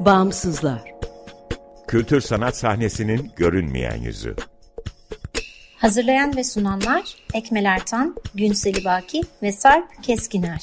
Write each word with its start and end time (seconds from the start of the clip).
Bağımsızlar. 0.00 0.94
Kültür 1.88 2.20
sanat 2.20 2.56
sahnesinin 2.56 3.32
görünmeyen 3.36 3.96
yüzü. 3.96 4.36
Hazırlayan 5.76 6.36
ve 6.36 6.44
sunanlar 6.44 7.02
Ekmel 7.34 7.64
Ertan, 7.64 8.16
Günseli 8.34 8.84
Baki 8.84 9.22
ve 9.42 9.52
Sarp 9.52 10.02
Keskiner. 10.02 10.62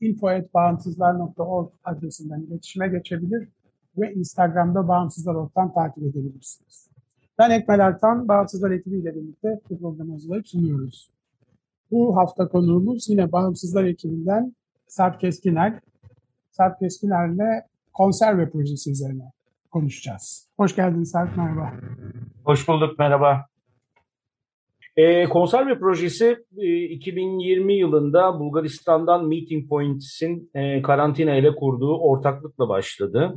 info.bağımsızlar.org 0.00 1.68
adresinden 1.84 2.40
iletişime 2.40 2.88
geçebilir 2.88 3.48
ve 3.98 4.12
Instagram'da 4.12 4.88
Bağımsızlar 4.88 5.34
Ork'tan 5.34 5.74
takip 5.74 6.02
edebilirsiniz. 6.04 6.90
Ben 7.38 7.50
Ekmel 7.50 7.78
Ertan, 7.78 8.28
Bağımsızlar 8.28 8.70
ekibiyle 8.70 9.14
birlikte 9.14 9.60
bu 9.70 9.78
programı 9.78 10.12
hazırlayıp 10.12 10.48
sunuyoruz. 10.48 11.10
Bu 11.90 12.16
hafta 12.16 12.48
konuğumuz 12.48 13.08
yine 13.08 13.32
Bağımsızlar 13.32 13.84
ekibinden 13.84 14.54
Sarp 14.86 15.20
Keskiner. 15.20 15.80
Sarp 16.50 16.78
Keskiner'le 16.78 17.62
konserve 17.92 18.50
projesi 18.50 18.90
üzerine 18.90 19.32
konuşacağız. 19.70 20.48
Hoş 20.56 20.76
geldin 20.76 21.02
Sarp, 21.02 21.36
merhaba. 21.36 21.72
Hoş 22.44 22.68
bulduk, 22.68 22.98
merhaba. 22.98 23.46
E, 24.98 25.24
konserve 25.24 25.78
projesi 25.78 26.36
e, 26.58 26.82
2020 26.84 27.74
yılında 27.74 28.38
Bulgaristan'dan 28.38 29.28
Meeting 29.28 29.68
Points'in 29.68 30.50
e, 30.54 30.82
karantina 30.82 31.34
ile 31.34 31.54
kurduğu 31.54 31.98
ortaklıkla 31.98 32.68
başladı. 32.68 33.34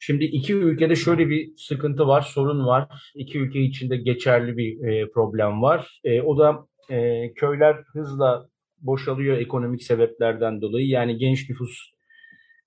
Şimdi 0.00 0.24
iki 0.24 0.54
ülkede 0.54 0.96
şöyle 0.96 1.28
bir 1.28 1.52
sıkıntı 1.56 2.06
var, 2.06 2.20
sorun 2.20 2.66
var. 2.66 2.88
İki 3.14 3.38
ülke 3.38 3.60
içinde 3.60 3.96
geçerli 3.96 4.56
bir 4.56 4.88
e, 4.88 5.10
problem 5.10 5.62
var. 5.62 6.00
E, 6.04 6.22
o 6.22 6.38
da 6.38 6.66
e, 6.90 7.32
köyler 7.32 7.76
hızla 7.92 8.48
boşalıyor 8.78 9.38
ekonomik 9.38 9.82
sebeplerden 9.82 10.60
dolayı. 10.60 10.88
Yani 10.88 11.18
genç 11.18 11.50
nüfus 11.50 11.90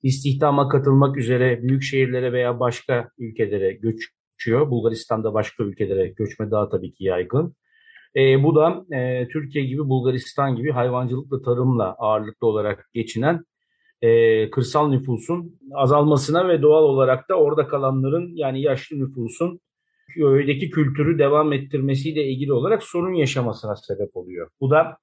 istihdama 0.04 0.70
katılmak 0.70 1.18
üzere 1.18 1.62
büyük 1.64 1.84
şehirlere 1.84 2.34
veya 2.34 2.60
başka 2.60 3.10
ülkelere 3.18 3.72
göçüyor. 3.74 4.70
Bulgaristan'da 4.70 5.34
başka 5.34 5.64
ülkelere 5.64 6.08
göçme 6.08 6.52
daha 6.52 6.70
tabii 6.70 6.94
ki 6.94 7.04
yaygın. 7.04 7.56
E, 8.16 8.44
bu 8.44 8.56
da 8.56 8.86
e, 8.96 9.28
Türkiye 9.28 9.66
gibi 9.66 9.90
Bulgaristan 9.90 10.56
gibi 10.56 10.72
hayvancılıkla 10.72 11.42
tarımla 11.42 11.96
ağırlıklı 11.98 12.48
olarak 12.48 12.90
geçinen 12.94 13.46
e, 14.02 14.50
kırsal 14.50 14.90
nüfusun 14.90 15.60
azalmasına 15.74 16.48
ve 16.48 16.62
doğal 16.62 16.84
olarak 16.84 17.30
da 17.30 17.36
orada 17.36 17.68
kalanların 17.68 18.32
yani 18.36 18.62
yaşlı 18.62 19.00
nüfusun 19.00 19.60
köydeki 20.14 20.70
kültürü 20.70 21.20
devam 21.20 21.54
ettirmesiyle 21.54 22.24
ilgili 22.24 22.54
olarak 22.54 22.84
sorun 22.84 23.14
yaşamasına 23.14 23.76
sebep 23.76 24.18
oluyor. 24.18 24.50
Bu 24.62 24.72
da 24.72 24.98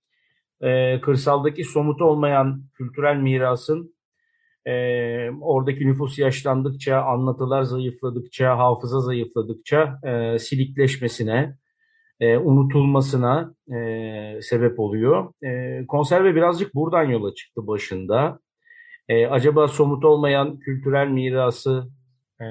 e, 0.61 1.00
kırsaldaki 1.00 1.65
somut 1.65 2.03
olmayan 2.03 2.62
kültürel 2.75 3.16
mirasın 3.16 3.97
e, 4.66 4.72
oradaki 5.41 5.87
nüfus 5.87 6.19
yaşlandıkça, 6.19 7.03
anlatılar 7.03 7.62
zayıfladıkça, 7.62 8.59
hafıza 8.59 9.00
zayıfladıkça 9.00 10.00
e, 10.05 10.39
silikleşmesine, 10.39 11.56
e, 12.21 12.37
unutulmasına 12.37 13.54
e, 13.75 14.38
sebep 14.43 14.81
oluyor. 14.81 15.32
E, 15.44 15.87
konserve 15.87 16.34
birazcık 16.34 16.75
buradan 16.75 17.04
yola 17.04 17.34
çıktı 17.34 17.66
başında. 17.66 18.41
E, 19.09 19.27
acaba 19.27 19.69
somut 19.69 20.04
olmayan 20.04 20.59
kültürel 20.59 21.09
mirası 21.09 21.88
e, 22.41 22.47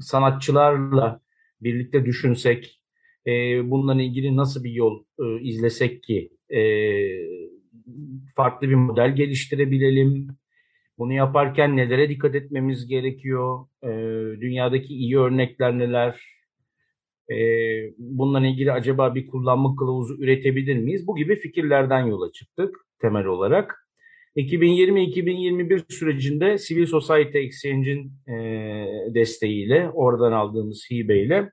sanatçılarla 0.00 1.20
birlikte 1.60 2.04
düşünsek, 2.04 2.80
e, 3.26 3.30
bununla 3.70 4.02
ilgili 4.02 4.36
nasıl 4.36 4.64
bir 4.64 4.72
yol 4.72 5.04
e, 5.20 5.40
izlesek 5.40 6.02
ki 6.02 6.30
e, 6.54 6.60
farklı 8.36 8.68
bir 8.68 8.74
model 8.74 9.16
geliştirebilelim, 9.16 10.28
bunu 10.98 11.12
yaparken 11.12 11.76
nelere 11.76 12.08
dikkat 12.08 12.34
etmemiz 12.34 12.86
gerekiyor? 12.86 13.66
E, 13.82 13.88
dünyadaki 14.40 14.94
iyi 14.94 15.18
örnekler 15.18 15.78
neler? 15.78 16.33
E, 17.30 17.36
bununla 17.98 18.46
ilgili 18.46 18.72
acaba 18.72 19.14
bir 19.14 19.26
kullanma 19.26 19.76
kılavuzu 19.76 20.22
üretebilir 20.22 20.76
miyiz? 20.76 21.06
Bu 21.06 21.16
gibi 21.16 21.36
fikirlerden 21.36 22.06
yola 22.06 22.32
çıktık 22.32 22.76
temel 23.00 23.26
olarak. 23.26 23.88
2020-2021 24.36 25.92
sürecinde 25.92 26.58
Civil 26.58 26.86
Society 26.86 27.38
Exchange'in 27.38 28.12
e, 28.28 28.34
desteğiyle, 29.14 29.90
oradan 29.90 30.32
aldığımız 30.32 30.86
hibeyle 30.90 31.50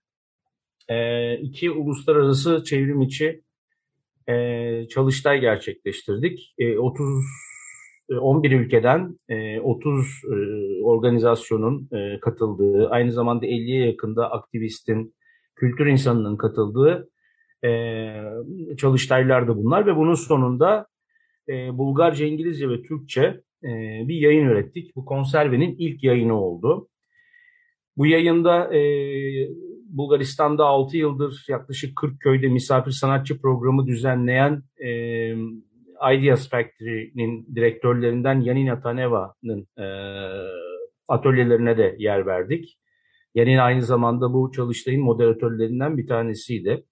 e, 0.91 1.37
iki 1.37 1.71
uluslararası 1.71 2.63
çevrim 2.63 3.01
içi 3.01 3.41
e, 4.29 4.87
çalıştay 4.89 5.39
gerçekleştirdik. 5.41 6.53
E, 6.57 6.77
30 6.77 7.25
11 8.21 8.51
ülkeden 8.51 9.19
30 9.63 10.07
organizasyonun 10.83 11.89
katıldığı, 12.21 12.89
aynı 12.89 13.11
zamanda 13.11 13.45
50'ye 13.45 13.85
yakında 13.85 14.31
aktivistin, 14.31 15.15
kültür 15.61 15.85
insanının 15.85 16.37
katıldığı 16.37 17.09
çalıştaylardı 18.77 19.57
bunlar 19.57 19.85
ve 19.85 19.95
bunun 19.95 20.13
sonunda 20.13 20.87
Bulgarca, 21.49 22.25
İngilizce 22.25 22.69
ve 22.69 22.81
Türkçe 22.81 23.41
bir 24.07 24.15
yayın 24.15 24.45
ürettik. 24.45 24.95
Bu 24.95 25.05
konservenin 25.05 25.75
ilk 25.77 26.03
yayını 26.03 26.41
oldu. 26.41 26.87
Bu 27.97 28.05
yayında 28.07 28.71
Bulgaristan'da 29.89 30.65
6 30.65 30.97
yıldır 30.97 31.45
yaklaşık 31.49 31.95
40 31.95 32.19
köyde 32.19 32.47
misafir 32.47 32.91
sanatçı 32.91 33.41
programı 33.41 33.87
düzenleyen 33.87 34.63
Ideas 36.09 36.49
Factory'nin 36.49 37.55
direktörlerinden 37.55 38.39
Yanina 38.39 38.81
Taneva'nın 38.81 39.67
e, 39.77 39.85
atölyelerine 41.07 41.77
de 41.77 41.95
yer 41.99 42.25
verdik. 42.25 42.77
Yanina 43.35 43.61
aynı 43.61 43.81
zamanda 43.81 44.33
bu 44.33 44.51
çalıştayın 44.51 45.03
moderatörlerinden 45.03 45.97
bir 45.97 46.07
tanesiydi. 46.07 46.83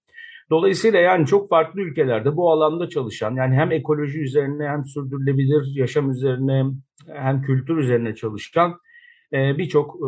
Dolayısıyla 0.50 1.00
yani 1.00 1.26
çok 1.26 1.48
farklı 1.48 1.80
ülkelerde 1.80 2.36
bu 2.36 2.50
alanda 2.50 2.88
çalışan 2.88 3.34
yani 3.34 3.54
hem 3.54 3.72
ekoloji 3.72 4.20
üzerine 4.20 4.68
hem 4.68 4.84
sürdürülebilir 4.84 5.72
yaşam 5.74 6.10
üzerine 6.10 6.64
hem 7.06 7.42
kültür 7.42 7.76
üzerine 7.76 8.14
çalışan 8.14 8.74
e, 9.32 9.58
birçok 9.58 9.96
e, 10.00 10.06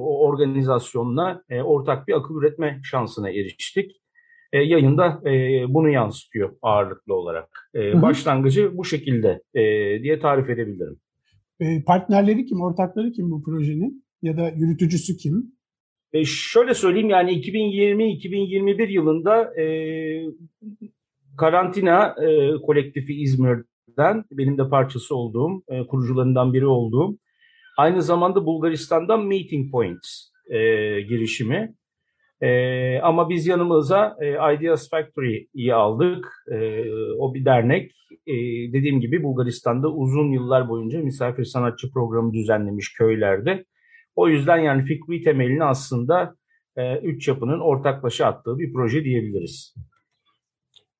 organizasyonla 0.00 1.42
e, 1.48 1.62
ortak 1.62 2.08
bir 2.08 2.14
akıl 2.14 2.34
üretme 2.34 2.80
şansına 2.84 3.30
eriştik 3.30 3.92
yayında 4.52 5.20
bunu 5.68 5.88
yansıtıyor 5.90 6.52
ağırlıklı 6.62 7.14
olarak. 7.14 7.70
Başlangıcı 7.74 8.76
bu 8.76 8.84
şekilde 8.84 9.42
diye 10.02 10.20
tarif 10.20 10.50
edebilirim. 10.50 10.96
Partnerleri 11.86 12.46
kim, 12.46 12.60
ortakları 12.60 13.12
kim 13.12 13.30
bu 13.30 13.42
projenin 13.42 14.04
ya 14.22 14.36
da 14.36 14.48
yürütücüsü 14.48 15.16
kim? 15.16 15.55
E, 16.16 16.24
şöyle 16.24 16.74
söyleyeyim 16.74 17.10
yani 17.10 17.32
2020-2021 17.32 18.90
yılında 18.90 19.60
e, 19.60 19.64
Karantina 21.38 22.14
e, 22.22 22.56
kolektifi 22.66 23.22
İzmir'den 23.22 24.24
benim 24.30 24.58
de 24.58 24.68
parçası 24.68 25.16
olduğum, 25.16 25.62
e, 25.68 25.86
kurucularından 25.86 26.52
biri 26.52 26.66
olduğum, 26.66 27.18
aynı 27.78 28.02
zamanda 28.02 28.46
Bulgaristan'dan 28.46 29.26
Meeting 29.26 29.70
Points 29.72 30.30
e, 30.50 30.58
girişimi 31.00 31.74
e, 32.40 33.00
ama 33.00 33.28
biz 33.28 33.46
yanımıza 33.46 34.16
e, 34.20 34.54
Ideas 34.54 34.90
Factory'yi 34.90 35.74
aldık. 35.74 36.32
E, 36.52 36.84
o 37.18 37.34
bir 37.34 37.44
dernek. 37.44 37.92
E, 38.26 38.34
dediğim 38.72 39.00
gibi 39.00 39.22
Bulgaristan'da 39.22 39.92
uzun 39.92 40.32
yıllar 40.32 40.68
boyunca 40.68 41.00
misafir 41.00 41.44
sanatçı 41.44 41.92
programı 41.92 42.32
düzenlemiş 42.32 42.92
köylerde. 42.92 43.64
O 44.16 44.28
yüzden 44.28 44.56
yani 44.58 44.82
fikri 44.84 45.22
temelini 45.22 45.64
aslında 45.64 46.36
e, 46.76 46.98
üç 46.98 47.28
yapının 47.28 47.60
ortaklaşa 47.60 48.26
attığı 48.26 48.58
bir 48.58 48.72
proje 48.72 49.04
diyebiliriz. 49.04 49.74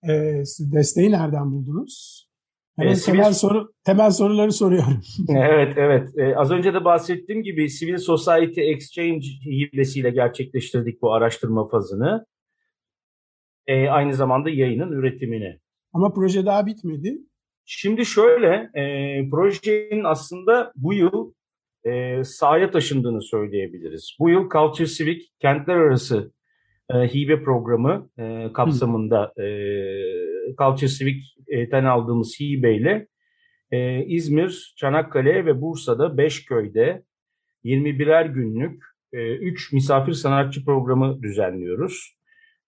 E, 0.08 0.42
desteği 0.60 1.10
nereden 1.10 1.52
buldunuz? 1.52 2.26
Hemen 2.78 2.92
E, 2.92 2.96
temel, 2.96 3.24
sivil- 3.24 3.34
soru, 3.34 3.72
temel 3.84 4.10
soruları 4.10 4.52
soruyorum. 4.52 5.00
evet, 5.28 5.74
evet. 5.76 6.18
E, 6.18 6.36
az 6.36 6.50
önce 6.50 6.74
de 6.74 6.84
bahsettiğim 6.84 7.42
gibi 7.42 7.68
Civil 7.70 7.96
Society 7.96 8.60
Exchange 8.70 9.26
hibesiyle 9.46 10.10
gerçekleştirdik 10.10 11.02
bu 11.02 11.12
araştırma 11.12 11.69
fazını. 11.69 12.26
E, 13.66 13.88
aynı 13.88 14.14
zamanda 14.14 14.50
yayının 14.50 14.92
üretimini. 14.92 15.58
Ama 15.92 16.12
proje 16.12 16.46
daha 16.46 16.66
bitmedi. 16.66 17.19
Şimdi 17.64 18.06
şöyle, 18.06 18.70
e, 18.74 18.82
projenin 19.30 20.04
aslında 20.04 20.72
bu 20.76 20.94
yıl 20.94 21.32
e, 21.86 22.24
sahaya 22.24 22.70
taşındığını 22.70 23.22
söyleyebiliriz. 23.22 24.16
Bu 24.20 24.30
yıl 24.30 24.48
Culture 24.50 24.86
Civic 24.86 25.22
Kentler 25.40 25.76
Arası 25.76 26.32
e, 26.90 26.94
hibe 26.94 27.42
programı 27.42 28.10
e, 28.18 28.52
kapsamında 28.52 29.32
e, 29.42 29.46
Culture 30.58 30.88
Civic'ten 30.88 31.84
aldığımız 31.84 32.40
hibeyle 32.40 33.06
e, 33.70 34.04
İzmir, 34.04 34.74
Çanakkale 34.76 35.46
ve 35.46 35.60
Bursa'da 35.60 36.16
5 36.16 36.44
köyde 36.44 37.02
21'er 37.64 38.32
günlük 38.32 38.82
3 39.12 39.72
misafir 39.72 40.12
sanatçı 40.12 40.64
programı 40.64 41.22
düzenliyoruz. 41.22 42.16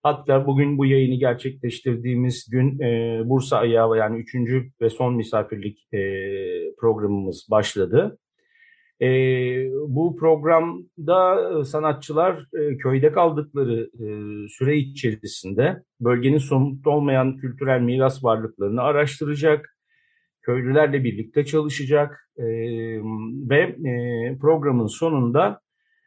Hatta 0.02 0.46
bugün 0.46 0.78
bu 0.78 0.86
yayını 0.86 1.14
gerçekleştirdiğimiz 1.14 2.50
gün 2.50 2.80
e, 2.80 3.20
Bursa 3.24 3.58
ayağı 3.58 3.96
yani 3.96 4.18
üçüncü 4.18 4.70
ve 4.80 4.90
son 4.90 5.14
misafirlik 5.14 5.88
e, 5.92 6.00
programımız 6.80 7.46
başladı. 7.50 8.18
E, 9.02 9.08
bu 9.88 10.16
programda 10.16 11.64
sanatçılar 11.64 12.46
e, 12.60 12.76
köyde 12.76 13.12
kaldıkları 13.12 13.90
e, 13.94 14.06
süre 14.48 14.76
içerisinde 14.76 15.82
bölgenin 16.00 16.38
somut 16.38 16.86
olmayan 16.86 17.36
kültürel 17.36 17.80
miras 17.80 18.24
varlıklarını 18.24 18.82
araştıracak, 18.82 19.76
köylülerle 20.42 21.04
birlikte 21.04 21.44
çalışacak 21.44 22.30
e, 22.36 22.44
ve 23.50 23.60
e, 23.60 24.38
programın 24.40 24.86
sonunda 24.86 25.60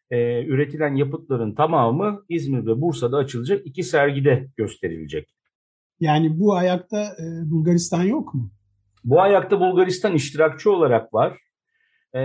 e, 0.10 0.46
üretilen 0.46 0.96
yapıtların 0.96 1.56
tamamı 1.56 2.24
İzmir 2.30 2.66
ve 2.66 2.82
Bursa'da 2.82 3.18
açılacak 3.18 3.62
iki 3.66 3.84
sergide 3.84 4.48
gösterilecek. 4.58 5.30
Yani 6.00 6.40
bu 6.40 6.56
ayakta 6.56 7.02
e, 7.04 7.52
Bulgaristan 7.52 8.04
yok 8.04 8.34
mu? 8.34 8.52
Bu 9.04 9.22
ayakta 9.22 9.60
Bulgaristan 9.60 10.14
iştirakçı 10.14 10.72
olarak 10.72 11.14
var. 11.14 11.38
E, 12.16 12.20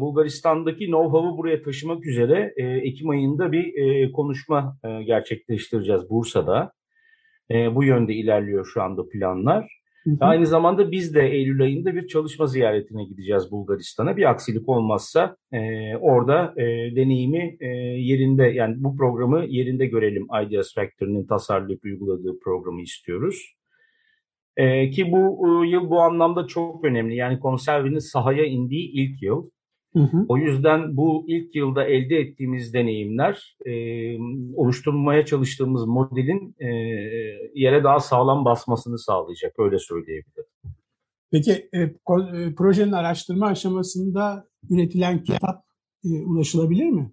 Bulgaristan'daki 0.00 0.84
know-how'u 0.86 1.36
buraya 1.36 1.62
taşımak 1.62 2.06
üzere 2.06 2.52
e, 2.56 2.66
Ekim 2.66 3.08
ayında 3.08 3.52
bir 3.52 3.74
e, 3.74 4.12
konuşma 4.12 4.78
e, 4.84 5.02
gerçekleştireceğiz 5.02 6.10
Bursa'da. 6.10 6.72
E, 7.50 7.74
bu 7.74 7.84
yönde 7.84 8.14
ilerliyor 8.14 8.70
şu 8.74 8.82
anda 8.82 9.08
planlar. 9.08 9.82
Hı 10.04 10.10
hı. 10.10 10.16
Aynı 10.20 10.46
zamanda 10.46 10.92
biz 10.92 11.14
de 11.14 11.28
Eylül 11.28 11.62
ayında 11.62 11.94
bir 11.94 12.06
çalışma 12.06 12.46
ziyaretine 12.46 13.04
gideceğiz 13.04 13.50
Bulgaristan'a. 13.50 14.16
Bir 14.16 14.30
aksilik 14.30 14.68
olmazsa 14.68 15.36
e, 15.52 15.58
orada 15.96 16.54
e, 16.56 16.62
deneyimi 16.96 17.56
e, 17.60 17.66
yerinde 17.98 18.42
yani 18.42 18.74
bu 18.78 18.96
programı 18.96 19.44
yerinde 19.48 19.86
görelim. 19.86 20.26
Ideas 20.46 20.74
Factory'nin 20.74 21.26
tasarlayıp 21.26 21.84
uyguladığı 21.84 22.38
programı 22.38 22.82
istiyoruz. 22.82 23.54
E, 24.56 24.90
ki 24.90 25.12
bu 25.12 25.46
e, 25.46 25.68
yıl 25.68 25.90
bu 25.90 26.00
anlamda 26.00 26.46
çok 26.46 26.84
önemli. 26.84 27.16
Yani 27.16 27.40
konservinin 27.40 27.98
sahaya 27.98 28.44
indiği 28.44 28.90
ilk 28.92 29.22
yıl. 29.22 29.50
Hı 29.92 29.98
hı. 29.98 30.24
O 30.28 30.36
yüzden 30.36 30.96
bu 30.96 31.24
ilk 31.28 31.54
yılda 31.56 31.84
elde 31.84 32.16
ettiğimiz 32.16 32.74
deneyimler 32.74 33.56
e, 33.66 33.72
oluşturmaya 34.56 35.24
çalıştığımız 35.24 35.86
modelin 35.86 36.54
e, 36.58 36.68
yere 37.54 37.84
daha 37.84 38.00
sağlam 38.00 38.44
basmasını 38.44 38.98
sağlayacak. 38.98 39.58
Öyle 39.58 39.78
söyleyebilirim. 39.78 40.44
Peki 41.32 41.68
e, 41.72 41.80
e, 41.80 41.90
projenin 42.56 42.92
araştırma 42.92 43.46
aşamasında 43.46 44.48
üretilen 44.70 45.22
kitap 45.24 45.64
e, 46.04 46.08
ulaşılabilir 46.24 46.88
mi? 46.88 47.12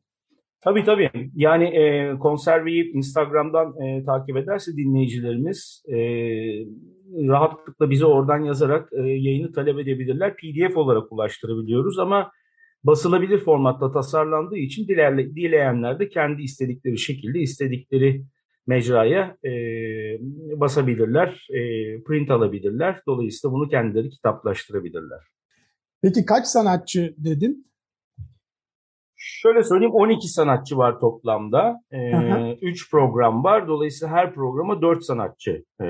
Tabii 0.61 0.83
tabii. 0.83 1.31
Yani 1.35 1.63
e, 1.63 2.13
konserveyi 2.19 2.91
Instagram'dan 2.93 3.81
e, 3.81 4.03
takip 4.05 4.37
ederse 4.37 4.71
dinleyicilerimiz 4.77 5.83
e, 5.87 5.97
rahatlıkla 7.27 7.89
bize 7.89 8.05
oradan 8.05 8.39
yazarak 8.39 8.93
e, 8.93 9.01
yayını 9.01 9.51
talep 9.51 9.79
edebilirler. 9.79 10.35
PDF 10.35 10.77
olarak 10.77 11.11
ulaştırabiliyoruz 11.11 11.99
ama 11.99 12.31
basılabilir 12.83 13.39
formatta 13.39 13.91
tasarlandığı 13.91 14.57
için 14.57 14.87
dilerle, 14.87 15.35
dileyenler 15.35 15.99
de 15.99 16.09
kendi 16.09 16.41
istedikleri 16.41 16.97
şekilde 16.97 17.39
istedikleri 17.39 18.23
mecraya 18.67 19.37
e, 19.45 19.51
basabilirler, 20.59 21.47
e, 21.49 21.59
print 22.03 22.31
alabilirler. 22.31 23.01
Dolayısıyla 23.07 23.53
bunu 23.53 23.69
kendileri 23.69 24.09
kitaplaştırabilirler. 24.09 25.19
Peki 26.01 26.25
kaç 26.25 26.45
sanatçı 26.47 27.15
dedin? 27.17 27.65
Şöyle 29.15 29.63
söyleyeyim 29.63 29.93
12 29.93 30.27
sanatçı 30.27 30.77
var 30.77 30.99
toplamda. 30.99 31.81
Aha. 32.13 32.55
3 32.61 32.91
program 32.91 33.43
var. 33.43 33.67
Dolayısıyla 33.67 34.15
her 34.15 34.33
programa 34.33 34.81
4 34.81 35.03
sanatçı 35.03 35.63
e, 35.81 35.85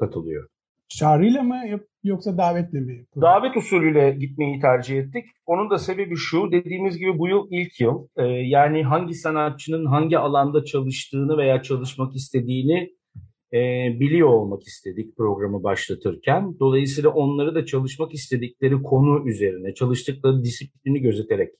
katılıyor. 0.00 0.48
Çağrıyla 0.98 1.42
mı 1.42 1.56
yoksa 2.04 2.38
davetle 2.38 2.80
mi? 2.80 3.06
Davet 3.20 3.56
usulüyle 3.56 4.16
gitmeyi 4.20 4.60
tercih 4.60 4.98
ettik. 4.98 5.24
Onun 5.46 5.70
da 5.70 5.78
sebebi 5.78 6.16
şu, 6.16 6.52
dediğimiz 6.52 6.98
gibi 6.98 7.18
bu 7.18 7.28
yıl 7.28 7.46
ilk 7.50 7.80
yıl. 7.80 8.08
Ee, 8.16 8.22
yani 8.24 8.82
hangi 8.82 9.14
sanatçının 9.14 9.86
hangi 9.86 10.18
alanda 10.18 10.64
çalıştığını 10.64 11.38
veya 11.38 11.62
çalışmak 11.62 12.16
istediğini 12.16 12.90
e, 13.52 13.58
biliyor 14.00 14.28
olmak 14.28 14.62
istedik 14.62 15.16
programı 15.16 15.62
başlatırken. 15.62 16.58
Dolayısıyla 16.60 17.10
onları 17.10 17.54
da 17.54 17.66
çalışmak 17.66 18.14
istedikleri 18.14 18.82
konu 18.82 19.28
üzerine, 19.28 19.74
çalıştıkları 19.74 20.42
disiplini 20.42 21.00
gözeterek 21.00 21.50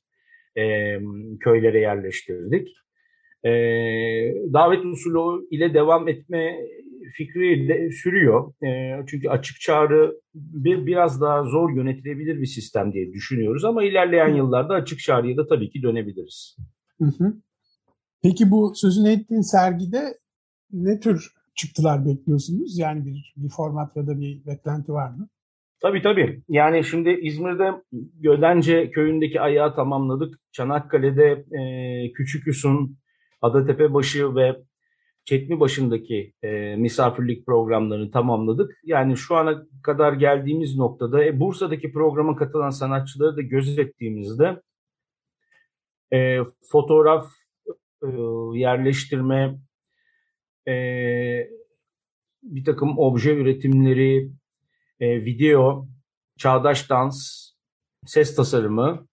e, 0.57 0.97
köylere 1.41 1.81
yerleştirdik. 1.81 2.69
E, 3.45 3.51
davet 4.53 4.85
usulü 4.85 5.47
ile 5.51 5.75
devam 5.75 6.09
etme 6.09 6.57
fikri 7.17 7.69
de 7.69 7.91
sürüyor. 7.91 8.53
E, 8.65 9.01
çünkü 9.07 9.29
açık 9.29 9.61
çağrı 9.61 10.21
bir 10.35 10.87
biraz 10.87 11.21
daha 11.21 11.45
zor 11.45 11.71
yönetilebilir 11.71 12.41
bir 12.41 12.47
sistem 12.47 12.93
diye 12.93 13.13
düşünüyoruz 13.13 13.65
ama 13.65 13.85
ilerleyen 13.85 14.35
yıllarda 14.35 14.75
açık 14.75 14.99
çağrıya 14.99 15.37
da 15.37 15.47
tabii 15.47 15.71
ki 15.71 15.83
dönebiliriz. 15.83 16.57
Hı 16.99 17.05
hı. 17.05 17.35
Peki 18.23 18.51
bu 18.51 18.73
sözünü 18.75 19.09
ettiğin 19.11 19.41
sergide 19.41 20.19
ne 20.73 21.01
tür 21.01 21.33
çıktılar 21.55 22.07
bekliyorsunuz? 22.07 22.79
Yani 22.79 23.07
bir, 23.07 23.35
bir 23.37 23.49
format 23.49 23.97
ya 23.97 24.07
da 24.07 24.21
bir 24.21 24.47
beklenti 24.47 24.93
var 24.93 25.11
mı? 25.11 25.29
Tabii 25.83 26.03
tabii. 26.03 26.43
Yani 26.49 26.85
şimdi 26.85 27.11
İzmir'de 27.11 27.73
Gödence 28.21 28.91
köyündeki 28.91 29.41
ayağı 29.41 29.75
tamamladık. 29.75 30.41
Çanakkale'de 30.53 31.45
e, 31.59 32.13
Küçüküs'ün, 32.13 32.99
Adatepebaşı 33.43 34.35
ve 34.35 34.57
Çetmibaşı'ndaki 35.31 36.33
e, 36.43 36.77
misafirlik 36.77 37.47
programlarını 37.47 38.11
tamamladık. 38.11 38.79
Yani 38.85 39.17
şu 39.17 39.37
ana 39.37 39.67
kadar 39.83 40.13
geldiğimiz 40.13 40.77
noktada 40.77 41.25
e, 41.25 41.41
Bursa'daki 41.41 41.93
programa 41.93 42.37
katılan 42.37 42.71
sanatçıları 42.71 43.37
da 43.37 43.43
gözettiğimizde 43.43 44.63
e, 46.13 46.39
fotoğraf 46.71 47.27
e, 48.03 48.09
yerleştirme, 48.55 49.59
e, 50.69 50.75
bir 52.43 52.65
takım 52.65 52.99
obje 52.99 53.37
üretimleri, 53.37 54.31
e, 55.01 55.25
video, 55.25 55.89
çağdaş 56.39 56.91
dans, 56.91 57.51
ses 58.07 58.37
tasarımı, 58.37 59.07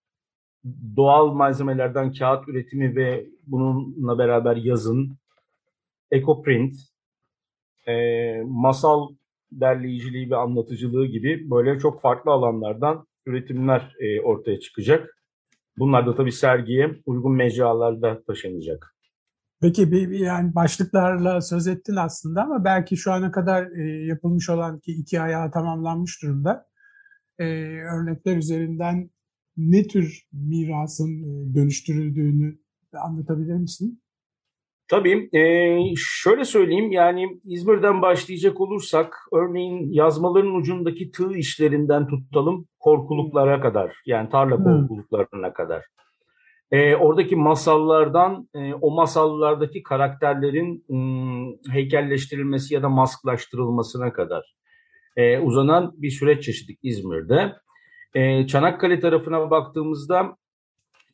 doğal 0.95 1.27
malzemelerden 1.27 2.13
kağıt 2.13 2.47
üretimi 2.47 2.95
ve 2.95 3.27
bununla 3.47 4.17
beraber 4.17 4.55
yazın, 4.55 5.17
ekoprint, 6.11 6.73
e, 7.87 7.93
masal 8.45 9.07
derleyiciliği 9.51 10.29
ve 10.29 10.35
anlatıcılığı 10.35 11.05
gibi 11.05 11.49
böyle 11.49 11.79
çok 11.79 12.01
farklı 12.01 12.31
alanlardan 12.31 13.07
üretimler 13.25 13.95
e, 13.99 14.21
ortaya 14.21 14.59
çıkacak. 14.59 15.17
Bunlar 15.77 16.07
da 16.07 16.15
tabii 16.15 16.31
sergiye 16.31 17.01
uygun 17.05 17.35
mecralarda 17.35 18.23
taşınacak. 18.23 18.95
Peki 19.61 19.91
bir, 19.91 20.09
bir 20.09 20.19
yani 20.19 20.55
başlıklarla 20.55 21.41
söz 21.41 21.67
ettin 21.67 21.95
aslında 21.95 22.43
ama 22.43 22.65
belki 22.65 22.97
şu 22.97 23.11
ana 23.11 23.31
kadar 23.31 23.71
e, 23.71 24.05
yapılmış 24.05 24.49
olan 24.49 24.79
ki 24.79 24.91
iki 24.91 25.21
ayağı 25.21 25.51
tamamlanmış 25.51 26.23
durumda. 26.23 26.65
E, 27.39 27.45
örnekler 27.93 28.37
üzerinden 28.37 29.09
ne 29.57 29.87
tür 29.87 30.27
mirasın 30.31 31.23
e, 31.23 31.55
dönüştürüldüğünü 31.55 32.57
anlatabilir 32.93 33.55
misin? 33.55 34.01
Tabii. 34.89 35.29
E, 35.33 35.41
şöyle 35.97 36.45
söyleyeyim 36.45 36.91
yani 36.91 37.39
İzmir'den 37.45 38.01
başlayacak 38.01 38.61
olursak 38.61 39.15
örneğin 39.33 39.91
yazmaların 39.91 40.55
ucundaki 40.55 41.11
tığ 41.11 41.37
işlerinden 41.37 42.07
tutalım 42.07 42.67
korkuluklara 42.79 43.61
kadar 43.61 44.01
yani 44.05 44.29
tarla 44.29 44.57
Hmm. 44.57 44.63
korkuluklarına 44.63 45.53
kadar. 45.53 45.85
E, 46.71 46.95
oradaki 46.95 47.35
masallardan 47.35 48.49
e, 48.55 48.73
o 48.73 48.91
masallardaki 48.91 49.83
karakterlerin 49.83 50.85
m, 50.89 51.73
heykelleştirilmesi 51.73 52.73
ya 52.73 52.83
da 52.83 52.89
masklaştırılmasına 52.89 54.13
kadar 54.13 54.55
e, 55.15 55.39
uzanan 55.39 55.93
bir 55.97 56.09
süreç 56.09 56.47
yaşadık 56.47 56.77
İzmir'de. 56.83 57.55
E, 58.13 58.47
Çanakkale 58.47 58.99
tarafına 58.99 59.49
baktığımızda 59.51 60.37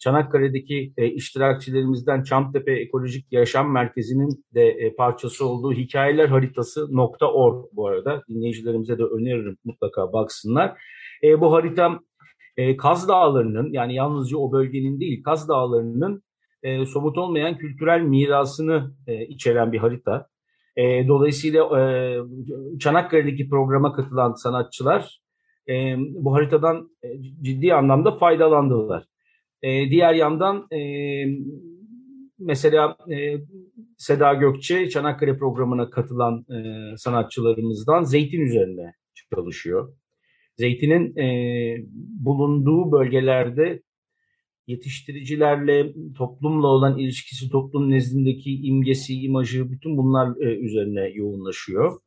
Çanakkale'deki 0.03 0.93
e, 0.97 1.07
iştirakçilerimizden 1.07 2.23
Çamtepe 2.23 2.71
Ekolojik 2.71 3.25
Yaşam 3.31 3.71
Merkezi'nin 3.71 4.45
de 4.55 4.67
e, 4.67 4.95
parçası 4.95 5.47
olduğu 5.47 5.73
hikayeler 5.73 6.27
haritası 6.27 6.89
.org 7.21 7.65
bu 7.73 7.87
arada 7.87 8.23
dinleyicilerimize 8.29 8.97
de 8.97 9.03
öneririm 9.03 9.57
mutlaka 9.65 10.13
baksınlar. 10.13 10.77
E, 11.23 11.41
bu 11.41 11.53
harita 11.53 11.99
e, 12.57 12.77
Kaz 12.77 13.07
Dağları'nın 13.07 13.73
yani 13.73 13.95
yalnızca 13.95 14.37
o 14.37 14.51
bölgenin 14.51 14.99
değil 14.99 15.23
Kaz 15.23 15.49
Dağları'nın 15.49 16.23
e, 16.63 16.85
somut 16.85 17.17
olmayan 17.17 17.57
kültürel 17.57 18.01
mirasını 18.01 18.91
e, 19.07 19.25
içeren 19.25 19.71
bir 19.71 19.77
harita. 19.77 20.27
E, 20.75 21.07
dolayısıyla 21.07 21.79
e, 21.79 21.83
Çanakkale'deki 22.79 23.49
programa 23.49 23.93
katılan 23.93 24.33
sanatçılar 24.33 25.21
e, 25.69 25.95
bu 25.97 26.35
haritadan 26.35 26.89
e, 27.03 27.07
ciddi 27.41 27.73
anlamda 27.73 28.11
faydalandılar. 28.11 29.12
E, 29.63 29.89
diğer 29.89 30.13
yandan 30.13 30.67
e, 30.71 30.79
mesela 32.39 32.97
e, 33.11 33.37
Seda 33.97 34.33
Gökçe 34.33 34.89
Çanakkale 34.89 35.37
programına 35.37 35.89
katılan 35.89 36.45
e, 36.49 36.57
sanatçılarımızdan 36.97 38.03
zeytin 38.03 38.41
üzerine 38.41 38.93
çalışıyor. 39.35 39.93
Zeytinin 40.57 41.17
e, 41.17 41.27
bulunduğu 42.25 42.91
bölgelerde 42.91 43.81
yetiştiricilerle, 44.67 45.93
toplumla 46.17 46.67
olan 46.67 46.97
ilişkisi, 46.97 47.49
toplum 47.49 47.91
nezdindeki 47.91 48.61
imgesi, 48.61 49.21
imajı, 49.21 49.71
bütün 49.71 49.97
bunlar 49.97 50.41
e, 50.41 50.55
üzerine 50.55 51.09
yoğunlaşıyor. 51.09 51.99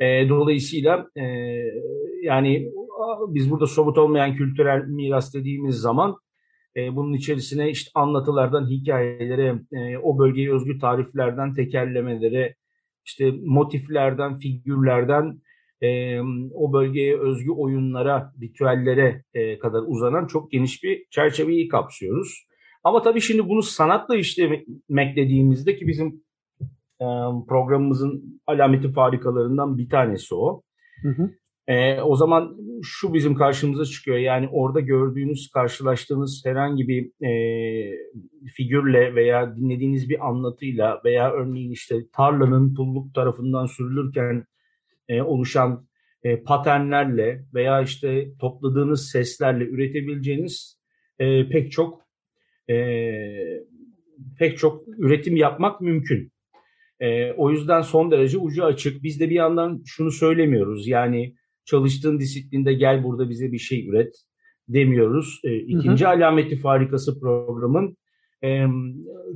E, 0.00 0.28
dolayısıyla 0.28 1.10
e, 1.16 1.24
yani 2.22 2.72
biz 3.28 3.50
burada 3.50 3.66
somut 3.66 3.98
olmayan 3.98 4.36
kültürel 4.36 4.84
miras 4.86 5.34
dediğimiz 5.34 5.76
zaman 5.76 6.16
e, 6.76 6.96
bunun 6.96 7.12
içerisine 7.12 7.70
işte 7.70 7.90
anlatılardan 7.94 8.70
hikayelere, 8.70 9.60
e, 9.72 9.98
o 9.98 10.18
bölgeye 10.18 10.54
özgü 10.54 10.78
tariflerden 10.78 11.54
tekerlemelere, 11.54 12.54
işte 13.04 13.32
motiflerden, 13.44 14.38
figürlerden 14.38 15.40
e, 15.80 16.20
o 16.54 16.72
bölgeye 16.72 17.18
özgü 17.20 17.50
oyunlara, 17.50 18.32
ritüellere 18.42 19.24
e, 19.34 19.58
kadar 19.58 19.82
uzanan 19.86 20.26
çok 20.26 20.50
geniş 20.50 20.84
bir 20.84 21.06
çerçeveyi 21.10 21.68
kapsıyoruz. 21.68 22.46
Ama 22.84 23.02
tabii 23.02 23.20
şimdi 23.20 23.48
bunu 23.48 23.62
sanatla 23.62 24.16
işlemek 24.16 25.16
dediğimizde 25.16 25.76
ki 25.76 25.86
bizim 25.86 26.22
programımızın 27.48 28.40
alameti 28.46 28.92
farikalarından 28.92 29.78
bir 29.78 29.88
tanesi 29.88 30.34
o. 30.34 30.62
Hı 31.02 31.08
hı. 31.08 31.30
E, 31.68 32.00
o 32.00 32.16
zaman 32.16 32.56
şu 32.82 33.14
bizim 33.14 33.34
karşımıza 33.34 33.84
çıkıyor. 33.84 34.16
Yani 34.16 34.48
orada 34.52 34.80
gördüğünüz, 34.80 35.50
karşılaştığınız 35.50 36.42
herhangi 36.44 36.88
bir 36.88 37.26
e, 37.26 37.32
figürle 38.54 39.14
veya 39.14 39.56
dinlediğiniz 39.56 40.08
bir 40.08 40.28
anlatıyla 40.28 41.00
veya 41.04 41.32
örneğin 41.32 41.70
işte 41.70 41.96
tarlanın 42.12 42.74
pulluk 42.74 43.14
tarafından 43.14 43.66
sürülürken 43.66 44.44
e, 45.08 45.22
oluşan 45.22 45.88
e, 46.22 46.42
paternlerle 46.42 47.44
veya 47.54 47.82
işte 47.82 48.28
topladığınız 48.40 49.10
seslerle 49.10 49.64
üretebileceğiniz 49.64 50.80
e, 51.18 51.48
pek 51.48 51.72
çok 51.72 52.02
e, 52.70 52.76
pek 54.38 54.58
çok 54.58 54.88
üretim 54.98 55.36
yapmak 55.36 55.80
mümkün. 55.80 56.32
E, 57.00 57.32
o 57.32 57.50
yüzden 57.50 57.80
son 57.80 58.10
derece 58.10 58.38
ucu 58.38 58.64
açık. 58.64 59.02
Biz 59.02 59.20
de 59.20 59.30
bir 59.30 59.34
yandan 59.34 59.82
şunu 59.86 60.10
söylemiyoruz. 60.10 60.88
Yani 60.88 61.34
çalıştığın 61.68 62.20
disiplinde 62.20 62.72
gel 62.74 63.04
burada 63.04 63.30
bize 63.30 63.52
bir 63.52 63.58
şey 63.58 63.88
üret 63.88 64.14
demiyoruz. 64.68 65.40
E, 65.44 65.56
ikinci 65.56 66.04
hı 66.04 66.08
hı. 66.08 66.12
alameti 66.12 66.56
farikası 66.56 67.20
programın 67.20 67.96
e, 68.44 68.66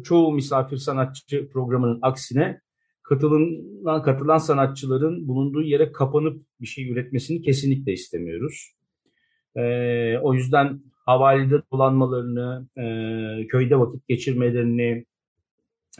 çoğu 0.04 0.32
misafir 0.32 0.76
sanatçı 0.76 1.48
programının 1.48 1.98
aksine 2.02 2.60
katılan, 3.02 4.02
katılan 4.02 4.38
sanatçıların 4.38 5.28
bulunduğu 5.28 5.62
yere 5.62 5.92
kapanıp 5.92 6.42
bir 6.60 6.66
şey 6.66 6.90
üretmesini 6.90 7.42
kesinlikle 7.42 7.92
istemiyoruz. 7.92 8.72
E, 9.56 9.62
o 10.18 10.34
yüzden 10.34 10.80
havalide 11.06 11.62
dolanmalarını, 11.72 12.68
e, 12.76 13.46
köyde 13.46 13.78
vakit 13.78 14.08
geçirmelerini, 14.08 15.04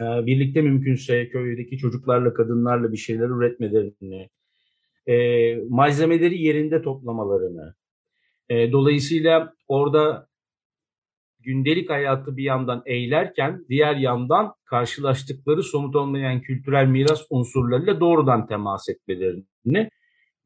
e, 0.01 0.03
birlikte 0.25 0.61
mümkünse 0.61 1.29
köydeki 1.29 1.77
çocuklarla, 1.77 2.33
kadınlarla 2.33 2.91
bir 2.91 2.97
şeyler 2.97 3.29
üretmelerini, 3.29 4.29
e, 5.07 5.55
malzemeleri 5.69 6.41
yerinde 6.41 6.81
toplamalarını, 6.81 7.75
e, 8.49 8.71
dolayısıyla 8.71 9.53
orada 9.67 10.27
gündelik 11.39 11.89
hayatı 11.89 12.37
bir 12.37 12.43
yandan 12.43 12.83
eğlerken 12.85 13.65
diğer 13.69 13.95
yandan 13.95 14.53
karşılaştıkları 14.65 15.63
somut 15.63 15.95
olmayan 15.95 16.41
kültürel 16.41 16.87
miras 16.87 17.25
unsurlarıyla 17.29 17.99
doğrudan 17.99 18.47
temas 18.47 18.89
etmelerini 18.89 19.89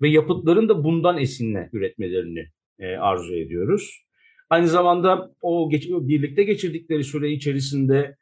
ve 0.01 0.09
yapıtların 0.09 0.69
da 0.69 0.83
bundan 0.83 1.17
esinle 1.17 1.69
üretmelerini 1.73 2.45
e, 2.79 2.95
arzu 2.95 3.35
ediyoruz. 3.35 4.03
Aynı 4.49 4.67
zamanda 4.67 5.31
o 5.41 5.69
geç, 5.69 5.89
birlikte 5.89 6.43
geçirdikleri 6.43 7.03
süre 7.03 7.31
içerisinde 7.31 8.17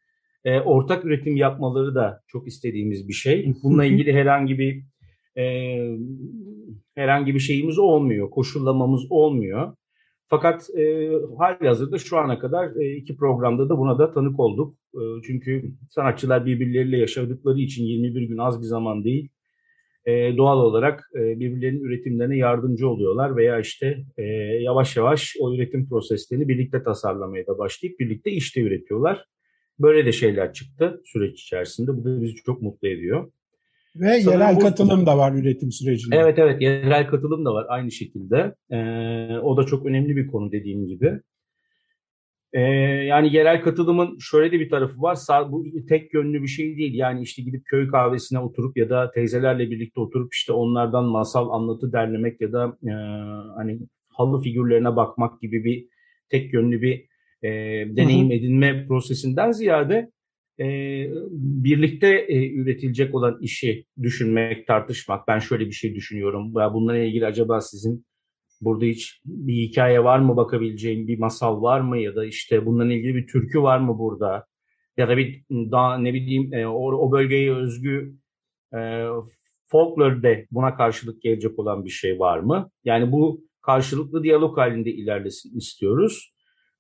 e, 0.46 0.60
ortak 0.60 1.06
üretim 1.06 1.36
yapmaları 1.36 1.96
da 1.96 2.22
çok 2.28 2.48
istediğimiz 2.48 3.08
bir 3.08 3.14
şey. 3.14 3.54
Bununla 3.64 3.86
ilgili 3.86 4.14
herhangi 4.14 4.60
bir 4.60 4.84
e, 5.38 5.44
herhangi 6.96 7.34
bir 7.34 7.40
şeyimiz 7.40 7.80
olmuyor, 7.80 8.30
koşullamamız 8.30 9.02
olmuyor. 9.10 9.74
Fakat 10.28 10.70
e, 10.78 11.12
hali 11.38 11.68
hazırda 11.68 11.98
şu 11.98 12.18
ana 12.18 12.40
kadar 12.40 12.76
e, 12.76 12.96
iki 12.96 13.18
programda 13.18 13.70
da 13.70 13.78
buna 13.78 14.00
da 14.00 14.14
tanık 14.14 14.40
olduk. 14.40 14.78
E, 14.94 15.02
çünkü 15.28 15.72
sanatçılar 15.90 16.46
birbirleriyle 16.46 16.98
yaşadıkları 16.98 17.60
için 17.60 17.84
21 17.84 18.22
gün 18.22 18.38
az 18.38 18.62
bir 18.62 18.66
zaman 18.66 19.04
değil. 19.04 19.30
E, 20.06 20.38
doğal 20.38 20.60
olarak 20.60 21.10
e, 21.16 21.40
birbirlerinin 21.40 21.84
üretimlerine 21.84 22.38
yardımcı 22.38 22.90
oluyorlar 22.90 23.36
veya 23.36 23.60
işte 23.60 24.06
e, 24.18 24.24
yavaş 24.62 24.98
yavaş 24.98 25.36
o 25.40 25.54
üretim 25.56 25.90
proseslerini 25.90 26.48
birlikte 26.48 26.84
tasarlamaya 26.84 27.48
da 27.48 27.58
başlayıp 27.58 28.00
birlikte 28.00 28.32
işte 28.32 28.62
üretiyorlar. 28.62 29.26
Böyle 29.80 30.06
de 30.06 30.12
şeyler 30.12 30.54
çıktı 30.54 31.02
süreç 31.06 31.42
içerisinde. 31.42 31.98
Bu 31.98 32.06
da 32.06 32.22
bizi 32.22 32.36
çok 32.36 32.62
mutlu 32.62 32.88
ediyor. 32.88 33.32
Ve 33.96 34.22
Sanırım 34.22 34.42
yerel 34.42 34.56
bu... 34.56 34.60
katılım 34.60 35.06
da 35.06 35.18
var 35.18 35.34
üretim 35.34 35.72
sürecinde. 35.72 36.16
Evet 36.16 36.40
evet 36.40 36.62
yerel 36.62 37.08
katılım 37.08 37.46
da 37.46 37.54
var 37.54 37.66
aynı 37.70 37.92
şekilde. 37.92 38.56
Ee, 38.72 39.38
o 39.38 39.58
da 39.58 39.64
çok 39.64 39.86
önemli 39.86 40.16
bir 40.16 40.28
konu 40.28 40.52
dediğim 40.52 40.88
gibi. 40.88 41.20
Ee, 42.54 42.62
yani 43.06 43.36
yerel 43.36 43.62
katılımın 43.62 44.18
şöyle 44.20 44.52
de 44.52 44.60
bir 44.60 44.70
tarafı 44.70 45.02
var. 45.02 45.18
Bu 45.52 45.66
tek 45.90 46.14
yönlü 46.14 46.42
bir 46.44 46.48
şey 46.48 46.78
değil. 46.78 46.94
Yani 46.94 47.22
işte 47.22 47.42
gidip 47.42 47.66
köy 47.66 47.88
kahvesine 47.88 48.40
oturup 48.40 48.78
ya 48.78 48.90
da 48.90 49.12
teyzelerle 49.12 49.72
birlikte 49.72 50.00
oturup 50.00 50.34
işte 50.34 50.54
onlardan 50.54 51.06
masal 51.06 51.50
anlatı 51.50 51.94
derlemek 51.94 52.42
ya 52.42 52.52
da 52.52 52.78
e, 52.84 52.92
hani 53.56 53.80
halı 54.10 54.42
figürlerine 54.42 54.96
bakmak 54.96 55.42
gibi 55.42 55.64
bir 55.64 55.88
tek 56.30 56.54
yönlü 56.54 56.82
bir 56.82 57.06
e, 57.44 57.50
deneyim 57.96 58.32
edinme 58.32 58.88
prosesinden 58.88 59.52
ziyade 59.52 60.12
e, 60.60 60.66
birlikte 61.32 62.08
e, 62.08 62.52
üretilecek 62.52 63.16
olan 63.16 63.38
işi 63.42 63.86
düşünmek, 64.02 64.68
tartışmak. 64.68 65.28
Ben 65.28 65.40
şöyle 65.40 65.66
bir 65.66 65.72
şey 65.72 65.96
düşünüyorum. 65.96 66.54
Bununla 66.54 66.98
ilgili 66.98 67.26
acaba 67.26 67.62
sizin 67.62 68.06
burada 68.62 68.86
hiç 68.86 69.22
bir 69.26 69.54
hikaye 69.54 70.04
var 70.04 70.20
mı 70.20 70.38
bakabileceğim, 70.38 71.08
bir 71.08 71.20
masal 71.20 71.62
var 71.62 71.82
mı 71.82 71.98
ya 71.98 72.16
da 72.16 72.26
işte 72.26 72.66
bununla 72.66 72.94
ilgili 72.94 73.16
bir 73.16 73.28
türkü 73.28 73.62
var 73.62 73.80
mı 73.80 74.00
burada? 74.00 74.46
Ya 74.98 75.10
da 75.10 75.18
bir 75.18 75.44
daha 75.50 75.98
ne 75.98 76.14
bileyim 76.14 76.54
e, 76.54 76.68
o, 76.68 76.92
o 76.92 77.12
bölgeye 77.12 77.56
özgü 77.56 78.16
e, 78.76 79.06
folklor'de 79.68 80.48
buna 80.52 80.76
karşılık 80.76 81.22
gelecek 81.22 81.60
olan 81.60 81.86
bir 81.86 81.90
şey 81.90 82.20
var 82.20 82.40
mı? 82.40 82.72
Yani 82.84 83.12
bu 83.12 83.42
karşılıklı 83.62 84.24
diyalog 84.24 84.58
halinde 84.58 84.92
ilerlesin 84.92 85.58
istiyoruz. 85.58 86.35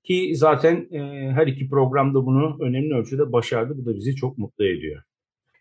Ki 0.07 0.31
zaten 0.35 0.87
e, 0.91 0.99
her 1.31 1.47
iki 1.47 1.69
programda 1.69 2.25
bunu 2.25 2.57
önemli 2.61 2.93
ölçüde 2.93 3.31
başardı. 3.31 3.77
Bu 3.77 3.85
da 3.85 3.95
bizi 3.95 4.15
çok 4.15 4.37
mutlu 4.37 4.65
ediyor. 4.65 5.03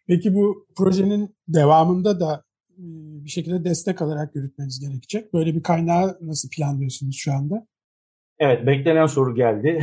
Peki 0.07 0.35
bu 0.35 0.67
projenin 0.77 1.37
devamında 1.49 2.21
da 2.21 2.45
e, 2.71 2.83
bir 3.25 3.31
şekilde 3.31 3.65
destek 3.65 4.03
alarak 4.03 4.37
yürütmeniz 4.37 4.81
gerekecek. 4.81 5.35
Böyle 5.35 5.55
bir 5.55 5.63
kaynağı 5.63 6.19
nasıl 6.21 6.49
planlıyorsunuz 6.57 7.17
şu 7.17 7.33
anda? 7.33 7.67
Evet, 8.39 8.67
beklenen 8.67 9.07
soru 9.07 9.35
geldi. 9.35 9.81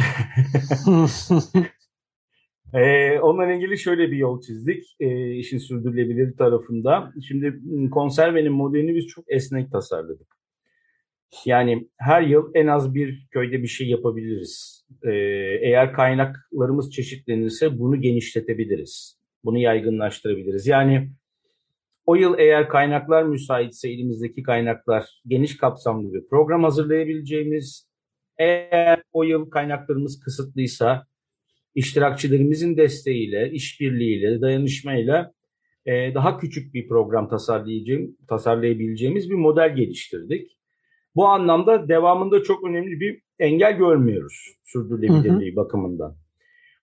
ee, 2.74 3.20
onunla 3.22 3.54
ilgili 3.54 3.78
şöyle 3.78 4.12
bir 4.12 4.18
yol 4.18 4.42
çizdik 4.42 4.84
e, 5.00 5.36
işin 5.36 5.58
sürdürülebilir 5.58 6.38
tarafında. 6.38 7.14
Şimdi 7.28 7.60
konservenin 7.92 8.54
modelini 8.54 8.96
biz 8.96 9.08
çok 9.08 9.26
esnek 9.28 9.72
tasarladık. 9.72 10.41
Yani 11.46 11.88
her 11.98 12.22
yıl 12.22 12.52
en 12.54 12.68
az 12.68 12.96
bir 12.96 13.28
köyde 13.32 13.64
bir 13.64 13.68
şey 13.68 13.90
yapabiliriz. 13.90 14.86
Ee, 15.04 15.12
eğer 15.62 15.94
kaynaklarımız 15.94 16.92
çeşitlenirse 16.92 17.80
bunu 17.80 18.02
genişletebiliriz. 18.02 19.20
Bunu 19.44 19.58
yaygınlaştırabiliriz. 19.58 20.68
Yani 20.68 21.12
o 22.06 22.16
yıl 22.16 22.40
eğer 22.40 22.70
kaynaklar 22.70 23.24
müsaitse 23.24 23.90
elimizdeki 23.90 24.44
kaynaklar 24.44 25.22
geniş 25.28 25.58
kapsamlı 25.58 26.14
bir 26.14 26.28
program 26.30 26.64
hazırlayabileceğimiz, 26.64 27.90
eğer 28.38 29.04
o 29.14 29.24
yıl 29.24 29.50
kaynaklarımız 29.50 30.20
kısıtlıysa 30.20 31.08
iştirakçilerimizin 31.76 32.78
desteğiyle, 32.78 33.52
işbirliğiyle, 33.52 34.42
dayanışmayla 34.42 35.34
e, 35.86 36.14
daha 36.14 36.38
küçük 36.38 36.74
bir 36.74 36.88
program 36.88 37.30
tasarlayabileceğimiz 38.28 39.30
bir 39.30 39.36
model 39.36 39.76
geliştirdik. 39.76 40.58
Bu 41.16 41.28
anlamda 41.28 41.90
devamında 41.90 42.44
çok 42.44 42.64
önemli 42.64 43.00
bir 43.00 43.22
engel 43.40 43.78
görmüyoruz 43.78 44.62
sürdürülebilirliği 44.64 45.52
hı 45.52 45.54
hı. 45.54 45.56
bakımından. 45.56 46.16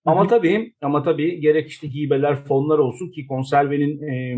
Ama 0.05 0.27
tabii 0.27 0.73
ama 0.83 1.03
tabii 1.03 1.41
gerek 1.41 1.69
işte 1.69 1.89
hibeler, 1.95 2.45
fonlar 2.45 2.79
olsun 2.79 3.11
ki 3.11 3.27
konservenin 3.27 4.03
e, 4.03 4.37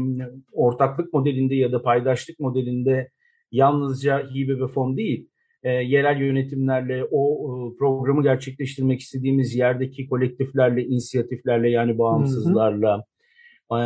ortaklık 0.53 1.13
modelinde 1.13 1.55
ya 1.55 1.73
da 1.73 1.83
paydaşlık 1.83 2.41
modelinde 2.41 3.11
yalnızca 3.53 4.31
hibe 4.35 4.61
ve 4.61 4.69
fon 4.69 4.97
değil, 4.97 5.29
e, 5.63 5.71
yerel 5.71 6.21
yönetimlerle 6.21 7.05
o 7.11 7.33
e, 7.35 7.77
programı 7.79 8.23
gerçekleştirmek 8.23 9.01
istediğimiz 9.01 9.55
yerdeki 9.55 10.09
kolektiflerle, 10.09 10.85
inisiyatiflerle 10.85 11.71
yani 11.71 11.99
bağımsızlarla. 11.99 13.05
E, 13.71 13.77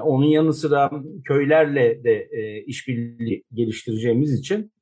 onun 0.00 0.26
yanı 0.26 0.52
sıra 0.52 0.90
köylerle 1.24 2.04
de 2.04 2.28
e, 2.32 2.62
işbirliği 2.64 3.44
geliştireceğimiz 3.52 4.40
için 4.40 4.72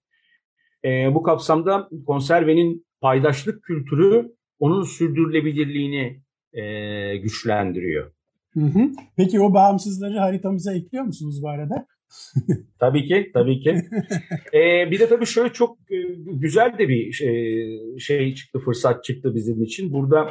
e, 0.84 1.14
bu 1.14 1.22
kapsamda 1.22 1.88
konservenin 2.06 2.86
paydaşlık 3.00 3.62
kültürü 3.62 4.32
onun 4.58 4.82
sürdürülebilirliğini 4.82 6.20
e, 6.52 7.16
güçlendiriyor. 7.16 8.12
Hı 8.54 8.60
hı. 8.60 8.90
Peki 9.16 9.40
o 9.40 9.54
bağımsızları 9.54 10.18
haritamıza 10.18 10.74
ekliyor 10.74 11.04
musunuz 11.04 11.42
bu 11.42 11.48
arada? 11.48 11.86
tabii 12.78 13.04
ki, 13.04 13.30
tabii 13.34 13.60
ki. 13.60 13.70
ee, 14.54 14.90
bir 14.90 14.98
de 14.98 15.08
tabii 15.08 15.26
şöyle 15.26 15.52
çok 15.52 15.78
e, 15.90 15.96
güzel 16.26 16.78
de 16.78 16.88
bir 16.88 17.12
şey, 17.12 17.98
şey 17.98 18.34
çıktı, 18.34 18.58
fırsat 18.58 19.04
çıktı 19.04 19.34
bizim 19.34 19.62
için. 19.62 19.92
Burada 19.92 20.30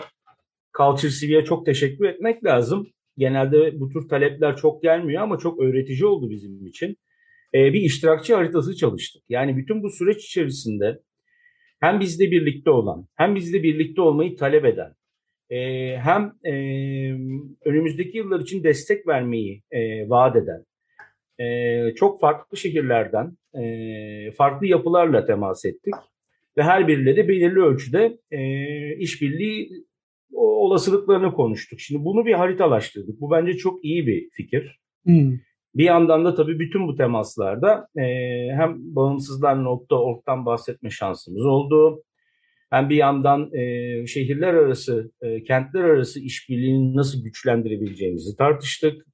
Culture 0.77 1.11
CV'ye 1.11 1.45
çok 1.45 1.65
teşekkür 1.65 2.05
etmek 2.05 2.45
lazım. 2.45 2.87
Genelde 3.17 3.79
bu 3.79 3.89
tür 3.89 4.07
talepler 4.07 4.55
çok 4.57 4.83
gelmiyor 4.83 5.23
ama 5.23 5.37
çok 5.37 5.59
öğretici 5.59 6.05
oldu 6.05 6.29
bizim 6.29 6.67
için. 6.67 6.97
Ee, 7.53 7.73
bir 7.73 7.81
iştirakçı 7.81 8.35
haritası 8.35 8.75
çalıştık. 8.75 9.23
Yani 9.29 9.57
bütün 9.57 9.83
bu 9.83 9.89
süreç 9.89 10.25
içerisinde 10.25 10.99
hem 11.79 11.99
bizle 11.99 12.31
birlikte 12.31 12.69
olan, 12.69 13.07
hem 13.15 13.35
bizle 13.35 13.63
birlikte 13.63 14.01
olmayı 14.01 14.35
talep 14.35 14.65
eden, 14.65 14.93
e, 15.49 15.57
hem 15.97 16.33
e, 16.43 16.53
önümüzdeki 17.65 18.17
yıllar 18.17 18.39
için 18.39 18.63
destek 18.63 19.07
vermeyi 19.07 19.63
e, 19.71 20.09
vaat 20.09 20.35
eden, 20.35 20.65
e, 21.39 21.95
çok 21.95 22.21
farklı 22.21 22.57
şehirlerden, 22.57 23.37
e, 23.63 24.31
farklı 24.31 24.67
yapılarla 24.67 25.25
temas 25.25 25.65
ettik. 25.65 25.93
Ve 26.57 26.63
her 26.63 26.87
biriyle 26.87 27.15
de 27.15 27.27
belirli 27.27 27.59
ölçüde 27.59 28.17
e, 28.31 28.41
işbirliği 28.97 29.69
olasılıklarını 30.33 31.33
konuştuk. 31.33 31.79
Şimdi 31.79 32.05
bunu 32.05 32.25
bir 32.25 32.33
haritalaştırdık. 32.33 33.21
Bu 33.21 33.31
bence 33.31 33.53
çok 33.53 33.85
iyi 33.85 34.07
bir 34.07 34.29
fikir. 34.31 34.79
Hmm. 35.03 35.31
Bir 35.75 35.83
yandan 35.83 36.25
da 36.25 36.35
tabii 36.35 36.59
bütün 36.59 36.87
bu 36.87 36.95
temaslarda 36.95 37.87
e, 37.97 38.03
hem 38.55 38.75
bağımsızlar.org'dan 38.77 40.45
bahsetme 40.45 40.89
şansımız 40.89 41.45
oldu. 41.45 42.03
Hem 42.69 42.89
bir 42.89 42.95
yandan 42.95 43.53
e, 43.53 44.07
şehirler 44.07 44.53
arası, 44.53 45.11
e, 45.21 45.43
kentler 45.43 45.83
arası 45.83 46.19
işbirliğini 46.19 46.95
nasıl 46.95 47.23
güçlendirebileceğimizi 47.23 48.35
tartıştık. 48.35 49.05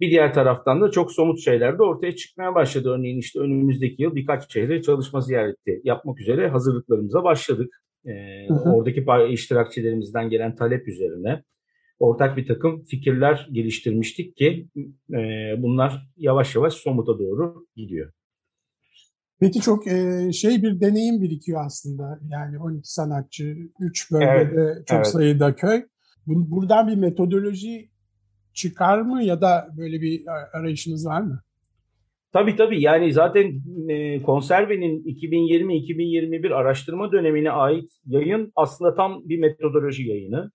Bir 0.00 0.10
diğer 0.10 0.34
taraftan 0.34 0.80
da 0.80 0.90
çok 0.90 1.12
somut 1.12 1.40
şeyler 1.40 1.78
de 1.78 1.82
ortaya 1.82 2.16
çıkmaya 2.16 2.54
başladı. 2.54 2.90
Örneğin 2.90 3.18
işte 3.18 3.40
önümüzdeki 3.40 4.02
yıl 4.02 4.14
birkaç 4.14 4.52
şehre 4.52 4.82
çalışma 4.82 5.20
ziyareti 5.20 5.80
yapmak 5.84 6.20
üzere 6.20 6.48
hazırlıklarımıza 6.48 7.24
başladık. 7.24 7.82
E, 8.06 8.12
hı 8.48 8.54
hı. 8.54 8.72
Oradaki 8.72 9.04
iştirakçilerimizden 9.32 10.30
gelen 10.30 10.54
talep 10.54 10.88
üzerine 10.88 11.42
ortak 11.98 12.36
bir 12.36 12.46
takım 12.46 12.84
fikirler 12.84 13.48
geliştirmiştik 13.52 14.36
ki 14.36 14.68
e, 15.10 15.18
bunlar 15.58 16.08
yavaş 16.16 16.54
yavaş 16.54 16.74
somuta 16.74 17.18
doğru 17.18 17.66
gidiyor. 17.76 18.12
Peki 19.40 19.60
çok 19.60 19.86
e, 19.86 20.28
şey 20.32 20.62
bir 20.62 20.80
deneyim 20.80 21.22
birikiyor 21.22 21.66
aslında. 21.66 22.20
Yani 22.30 22.58
12 22.58 22.92
sanatçı, 22.92 23.56
3 23.80 24.12
bölgede 24.12 24.50
evet, 24.54 24.86
çok 24.86 24.96
evet. 24.96 25.06
sayıda 25.06 25.54
köy. 25.54 25.82
Buradan 26.26 26.88
bir 26.88 26.96
metodoloji 26.96 27.90
çıkar 28.52 29.00
mı 29.00 29.22
ya 29.22 29.40
da 29.40 29.68
böyle 29.76 30.00
bir 30.00 30.22
arayışınız 30.52 31.06
var 31.06 31.20
mı? 31.20 31.40
Tabii 32.32 32.56
tabii 32.56 32.82
yani 32.82 33.12
zaten 33.12 33.62
e, 33.88 34.22
konservenin 34.22 35.02
2020-2021 35.04 36.54
araştırma 36.54 37.12
dönemine 37.12 37.50
ait 37.50 37.90
yayın 38.06 38.52
aslında 38.56 38.94
tam 38.94 39.28
bir 39.28 39.38
metodoloji 39.38 40.08
yayını. 40.08 40.50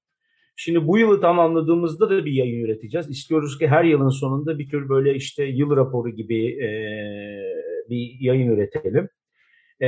Şimdi 0.56 0.88
bu 0.88 0.98
yılı 0.98 1.22
tamamladığımızda 1.22 2.10
da 2.10 2.26
bir 2.26 2.32
yayın 2.32 2.64
üreteceğiz. 2.64 3.10
İstiyoruz 3.10 3.58
ki 3.60 3.68
her 3.68 3.84
yılın 3.84 4.10
sonunda 4.10 4.60
bir 4.60 4.70
tür 4.70 4.90
böyle 4.90 5.16
işte 5.16 5.44
yıl 5.44 5.76
raporu 5.76 6.10
gibi 6.10 6.48
e, 6.48 6.70
bir 7.90 8.18
yayın 8.20 8.48
üretelim. 8.48 9.10
E, 9.82 9.88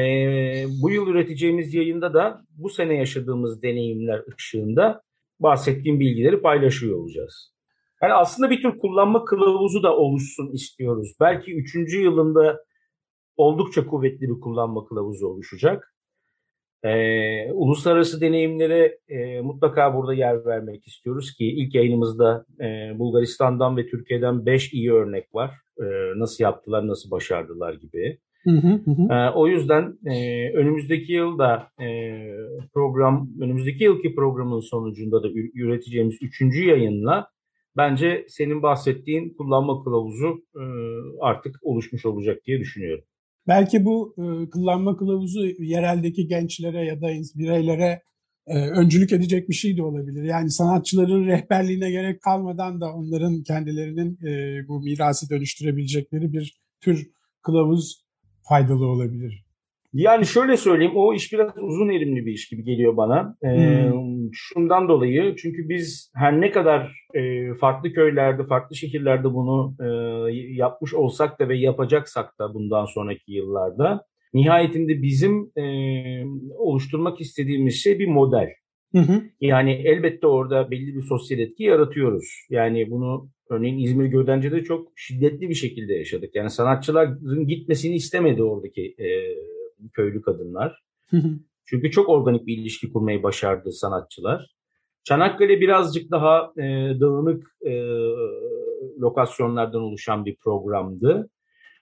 bu 0.81 0.91
yıl 0.91 1.07
üreteceğimiz 1.07 1.73
yayında 1.73 2.13
da 2.13 2.41
bu 2.49 2.69
sene 2.69 2.97
yaşadığımız 2.97 3.61
deneyimler 3.61 4.23
ışığında 4.37 5.01
bahsettiğim 5.39 5.99
bilgileri 5.99 6.41
paylaşıyor 6.41 6.99
olacağız. 6.99 7.55
Yani 8.01 8.13
aslında 8.13 8.49
bir 8.49 8.61
tür 8.61 8.77
kullanma 8.77 9.25
kılavuzu 9.25 9.83
da 9.83 9.95
oluşsun 9.97 10.53
istiyoruz. 10.53 11.13
Belki 11.19 11.55
üçüncü 11.55 12.01
yılında 12.01 12.65
oldukça 13.37 13.87
kuvvetli 13.87 14.29
bir 14.29 14.39
kullanma 14.39 14.85
kılavuzu 14.85 15.27
oluşacak. 15.27 15.94
Ee, 16.85 17.51
uluslararası 17.51 18.21
deneyimlere 18.21 18.97
e, 19.09 19.41
mutlaka 19.41 19.95
burada 19.95 20.13
yer 20.13 20.45
vermek 20.45 20.87
istiyoruz 20.87 21.33
ki 21.33 21.45
ilk 21.45 21.75
yayınımızda 21.75 22.45
e, 22.59 22.99
Bulgaristan'dan 22.99 23.77
ve 23.77 23.87
Türkiye'den 23.87 24.45
5 24.45 24.73
iyi 24.73 24.93
örnek 24.93 25.35
var. 25.35 25.51
E, 25.79 25.85
nasıl 26.15 26.43
yaptılar, 26.43 26.87
nasıl 26.87 27.11
başardılar 27.11 27.73
gibi. 27.73 28.17
Hı 28.43 28.51
hı 28.51 28.91
hı. 28.91 29.13
E, 29.13 29.31
o 29.31 29.47
yüzden 29.47 29.97
e, 30.05 30.49
önümüzdeki 30.53 31.13
yılda 31.13 31.67
e, 31.81 31.87
program, 32.73 33.29
önümüzdeki 33.41 33.83
yılki 33.83 34.15
programın 34.15 34.59
sonucunda 34.59 35.23
da 35.23 35.27
üreteceğimiz 35.53 36.17
üçüncü 36.21 36.65
yayınla 36.65 37.29
bence 37.77 38.25
senin 38.29 38.63
bahsettiğin 38.63 39.33
kullanma 39.37 39.83
kılavuzu 39.83 40.43
e, 40.55 40.63
artık 41.21 41.55
oluşmuş 41.61 42.05
olacak 42.05 42.41
diye 42.45 42.59
düşünüyorum. 42.59 43.05
Belki 43.47 43.85
bu 43.85 44.15
e, 44.17 44.49
kullanma 44.49 44.97
kılavuzu 44.97 45.45
yereldeki 45.59 46.27
gençlere 46.27 46.85
ya 46.85 47.01
da 47.01 47.07
bireylere 47.35 48.01
e, 48.47 48.57
öncülük 48.57 49.11
edecek 49.11 49.49
bir 49.49 49.53
şey 49.53 49.77
de 49.77 49.83
olabilir. 49.83 50.23
Yani 50.23 50.51
sanatçıların 50.51 51.27
rehberliğine 51.27 51.91
gerek 51.91 52.21
kalmadan 52.21 52.81
da 52.81 52.93
onların 52.93 53.43
kendilerinin 53.43 54.19
e, 54.27 54.67
bu 54.67 54.79
mirası 54.81 55.29
dönüştürebilecekleri 55.29 56.33
bir 56.33 56.59
tür 56.81 57.09
kılavuz 57.41 58.05
faydalı 58.49 58.85
olabilir. 58.85 59.44
Yani 59.97 60.25
şöyle 60.25 60.57
söyleyeyim, 60.57 60.95
o 60.95 61.13
iş 61.13 61.33
biraz 61.33 61.51
uzun 61.61 61.89
erimli 61.89 62.25
bir 62.25 62.31
iş 62.31 62.49
gibi 62.49 62.63
geliyor 62.63 62.97
bana. 62.97 63.37
Ee, 63.43 63.47
hmm. 63.47 64.29
Şundan 64.33 64.89
dolayı, 64.89 65.35
çünkü 65.35 65.69
biz 65.69 66.11
her 66.15 66.41
ne 66.41 66.51
kadar 66.51 67.07
e, 67.13 67.53
farklı 67.53 67.93
köylerde, 67.93 68.43
farklı 68.43 68.75
şehirlerde 68.75 69.33
bunu 69.33 69.75
e, 69.79 69.87
yapmış 70.35 70.93
olsak 70.93 71.39
da 71.39 71.49
ve 71.49 71.57
yapacaksak 71.57 72.39
da 72.39 72.53
bundan 72.53 72.85
sonraki 72.85 73.31
yıllarda, 73.33 74.05
nihayetinde 74.33 75.01
bizim 75.01 75.51
e, 75.57 75.63
oluşturmak 76.57 77.21
istediğimiz 77.21 77.83
şey 77.83 77.99
bir 77.99 78.07
model. 78.07 78.49
Hı 78.91 78.99
hı. 78.99 79.21
Yani 79.41 79.71
elbette 79.71 80.27
orada 80.27 80.71
belli 80.71 80.95
bir 80.95 81.01
sosyal 81.01 81.39
etki 81.39 81.63
yaratıyoruz. 81.63 82.25
Yani 82.49 82.91
bunu 82.91 83.29
örneğin 83.49 83.77
İzmir 83.77 84.05
Gödence'de 84.05 84.63
çok 84.63 84.91
şiddetli 84.95 85.49
bir 85.49 85.55
şekilde 85.55 85.93
yaşadık. 85.93 86.35
Yani 86.35 86.49
sanatçıların 86.49 87.47
gitmesini 87.47 87.95
istemedi 87.95 88.43
oradaki 88.43 88.95
e, 88.99 89.07
köylü 89.93 90.21
kadınlar. 90.21 90.83
Çünkü 91.65 91.91
çok 91.91 92.09
organik 92.09 92.47
bir 92.47 92.57
ilişki 92.57 92.93
kurmayı 92.93 93.23
başardı 93.23 93.71
sanatçılar. 93.71 94.55
Çanakkale 95.03 95.61
birazcık 95.61 96.11
daha 96.11 96.53
e, 96.57 96.63
dağınık 96.99 97.55
e, 97.65 97.73
lokasyonlardan 98.99 99.81
oluşan 99.81 100.25
bir 100.25 100.35
programdı. 100.35 101.29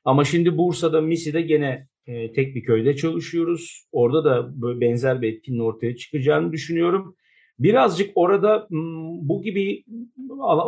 Ama 0.05 0.23
şimdi 0.23 0.57
Bursa'da, 0.57 1.01
Misi'de 1.01 1.41
gene 1.41 1.87
e, 2.07 2.33
tek 2.33 2.55
bir 2.55 2.63
köyde 2.63 2.95
çalışıyoruz. 2.95 3.87
Orada 3.91 4.25
da 4.25 4.61
böyle 4.61 4.81
benzer 4.81 5.21
bir 5.21 5.33
etkinin 5.33 5.59
ortaya 5.59 5.95
çıkacağını 5.95 6.51
düşünüyorum. 6.51 7.15
Birazcık 7.59 8.11
orada 8.15 8.67
bu 9.21 9.41
gibi 9.43 9.83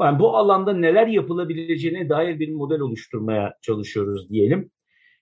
yani 0.01 0.19
bu 0.19 0.37
alanda 0.37 0.73
neler 0.73 1.07
yapılabileceğine 1.07 2.09
dair 2.09 2.39
bir 2.39 2.53
model 2.53 2.79
oluşturmaya 2.79 3.53
çalışıyoruz 3.61 4.29
diyelim. 4.29 4.71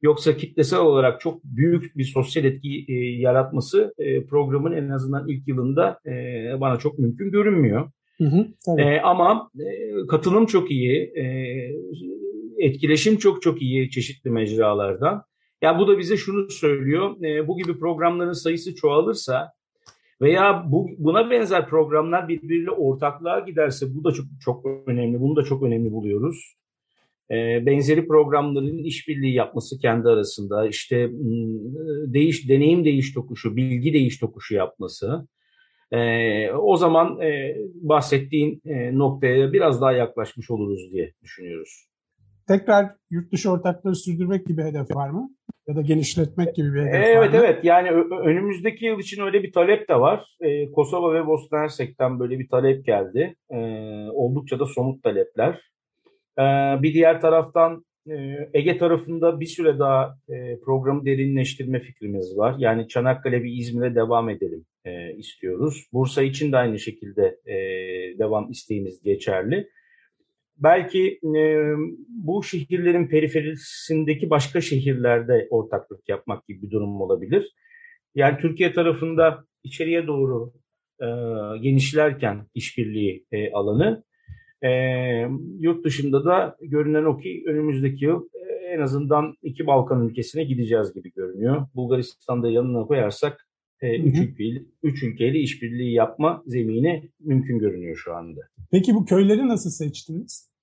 Yoksa 0.03 0.37
kitlesel 0.37 0.79
olarak 0.79 1.21
çok 1.21 1.43
büyük 1.43 1.97
bir 1.97 2.03
sosyal 2.03 2.45
etki 2.45 2.85
e, 2.87 2.93
yaratması 3.19 3.93
e, 3.97 4.25
programın 4.25 4.71
en 4.71 4.89
azından 4.89 5.27
ilk 5.27 5.47
yılında 5.47 5.99
e, 6.05 6.11
bana 6.61 6.77
çok 6.77 6.99
mümkün 6.99 7.31
görünmüyor. 7.31 7.91
Hı 8.17 8.23
hı, 8.23 8.47
e, 8.81 9.01
ama 9.01 9.49
e, 9.59 10.07
katılım 10.07 10.45
çok 10.45 10.71
iyi, 10.71 11.13
e, 11.15 11.25
etkileşim 12.57 13.17
çok 13.17 13.41
çok 13.41 13.61
iyi 13.61 13.89
çeşitli 13.89 14.29
mecralardan. 14.29 15.23
Ya 15.61 15.79
bu 15.79 15.87
da 15.87 15.97
bize 15.97 16.17
şunu 16.17 16.49
söylüyor, 16.49 17.23
e, 17.23 17.47
bu 17.47 17.57
gibi 17.57 17.79
programların 17.79 18.33
sayısı 18.33 18.75
çoğalırsa 18.75 19.51
veya 20.21 20.65
bu, 20.67 20.89
buna 20.97 21.31
benzer 21.31 21.67
programlar 21.67 22.27
birbiriyle 22.27 22.71
ortaklığa 22.71 23.39
giderse 23.39 23.85
bu 23.95 24.03
da 24.03 24.11
çok 24.11 24.25
çok 24.45 24.65
önemli. 24.87 25.21
Bunu 25.21 25.35
da 25.35 25.43
çok 25.43 25.63
önemli 25.63 25.91
buluyoruz. 25.91 26.55
E, 27.31 27.65
benzeri 27.65 28.07
programların 28.07 28.83
işbirliği 28.83 29.33
yapması 29.33 29.79
kendi 29.79 30.09
arasında 30.09 30.67
işte 30.67 31.09
değiş 32.13 32.49
deneyim 32.49 32.85
değiş 32.85 33.13
tokuşu, 33.13 33.55
bilgi 33.55 33.93
değiş 33.93 34.19
tokuşu 34.19 34.55
yapması. 34.55 35.27
E, 35.91 36.51
o 36.51 36.77
zaman 36.77 37.21
e, 37.21 37.55
bahsettiğin 37.73 38.61
e, 38.65 38.97
noktaya 38.97 39.53
biraz 39.53 39.81
daha 39.81 39.91
yaklaşmış 39.91 40.51
oluruz 40.51 40.91
diye 40.91 41.13
düşünüyoruz. 41.23 41.87
Tekrar 42.47 42.85
yurt 43.11 43.31
dışı 43.31 43.51
ortakları 43.51 43.95
sürdürmek 43.95 44.47
gibi 44.47 44.61
hedef 44.61 44.95
var 44.95 45.09
mı? 45.09 45.29
Ya 45.67 45.75
da 45.75 45.81
genişletmek 45.81 46.55
gibi 46.55 46.73
bir 46.73 46.81
hedef 46.81 46.93
evet, 46.93 47.17
var 47.17 47.27
mı? 47.27 47.31
Evet 47.33 47.43
evet 47.43 47.65
yani 47.65 47.89
önümüzdeki 48.23 48.85
yıl 48.85 48.99
için 48.99 49.21
öyle 49.21 49.43
bir 49.43 49.51
talep 49.51 49.89
de 49.89 49.95
var. 49.99 50.25
Ee, 50.41 50.71
Kosova 50.71 51.13
ve 51.13 51.27
Bosna 51.27 51.59
Hersek'ten 51.59 52.19
böyle 52.19 52.39
bir 52.39 52.47
talep 52.49 52.85
geldi. 52.85 53.35
Ee, 53.51 53.57
oldukça 54.13 54.59
da 54.59 54.65
somut 54.65 55.03
talepler. 55.03 55.72
Ee, 56.39 56.43
bir 56.81 56.93
diğer 56.93 57.21
taraftan 57.21 57.85
e, 58.09 58.49
Ege 58.53 58.77
tarafında 58.77 59.39
bir 59.39 59.45
süre 59.45 59.79
daha 59.79 60.17
e, 60.29 60.59
programı 60.59 61.05
derinleştirme 61.05 61.79
fikrimiz 61.79 62.37
var. 62.37 62.55
Yani 62.57 62.87
Çanakkale 62.87 63.43
ve 63.43 63.49
İzmir'e 63.49 63.95
devam 63.95 64.29
edelim 64.29 64.65
e, 64.85 65.15
istiyoruz. 65.15 65.87
Bursa 65.93 66.23
için 66.23 66.51
de 66.51 66.57
aynı 66.57 66.79
şekilde 66.79 67.39
devam 68.19 68.51
isteğimiz 68.51 69.03
geçerli. 69.03 69.69
Belki 70.57 71.19
bu 72.07 72.43
şehirlerin 72.43 73.07
periferisindeki 73.07 74.29
başka 74.29 74.61
şehirlerde 74.61 75.47
ortaklık 75.49 76.09
yapmak 76.09 76.47
gibi 76.47 76.61
bir 76.61 76.71
durum 76.71 77.01
olabilir. 77.01 77.53
Yani 78.15 78.37
Türkiye 78.37 78.73
tarafında 78.73 79.45
içeriye 79.63 80.07
doğru 80.07 80.53
genişlerken 81.61 82.47
işbirliği 82.53 83.25
alanı, 83.53 84.03
e, 84.63 84.69
yurt 85.59 85.85
dışında 85.85 86.25
da 86.25 86.57
görünen 86.61 87.03
o 87.03 87.17
ki 87.17 87.43
önümüzdeki 87.47 88.05
yıl 88.05 88.23
e, 88.33 88.53
en 88.73 88.79
azından 88.79 89.33
iki 89.43 89.67
Balkan 89.67 90.07
ülkesine 90.07 90.43
gideceğiz 90.43 90.93
gibi 90.93 91.11
görünüyor. 91.13 91.67
Bulgaristan'da 91.75 92.49
yanına 92.49 92.85
koyarsak 92.85 93.47
e, 93.81 93.99
üç, 93.99 94.19
ülkeyle, 94.19 94.61
üç 94.83 95.03
ülkeyle 95.03 95.39
işbirliği 95.39 95.93
yapma 95.93 96.43
zemini 96.45 97.09
mümkün 97.19 97.59
görünüyor 97.59 97.95
şu 97.95 98.15
anda. 98.15 98.41
Peki 98.71 98.95
bu 98.95 99.05
köyleri 99.05 99.47
nasıl 99.47 99.69
seçtiniz? 99.69 100.53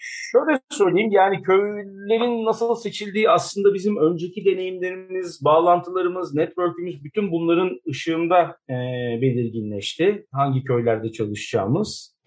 Şöyle 0.00 0.60
söyleyeyim 0.70 1.10
yani 1.12 1.42
köylerin 1.42 2.44
nasıl 2.44 2.74
seçildiği 2.74 3.30
aslında 3.30 3.74
bizim 3.74 3.96
önceki 3.96 4.44
deneyimlerimiz, 4.44 5.44
bağlantılarımız, 5.44 6.34
network'ümüz 6.34 7.04
bütün 7.04 7.32
bunların 7.32 7.80
ışığında 7.88 8.56
e, 8.68 8.74
belirginleşti. 9.22 10.26
Hangi 10.32 10.64
köylerde 10.64 11.12
çalışacağımız. 11.12 12.17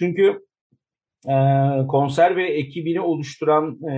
Çünkü 0.00 0.46
e, 1.28 1.36
konserve 1.88 2.44
ekibini 2.44 3.00
oluşturan 3.00 3.82
e, 3.82 3.94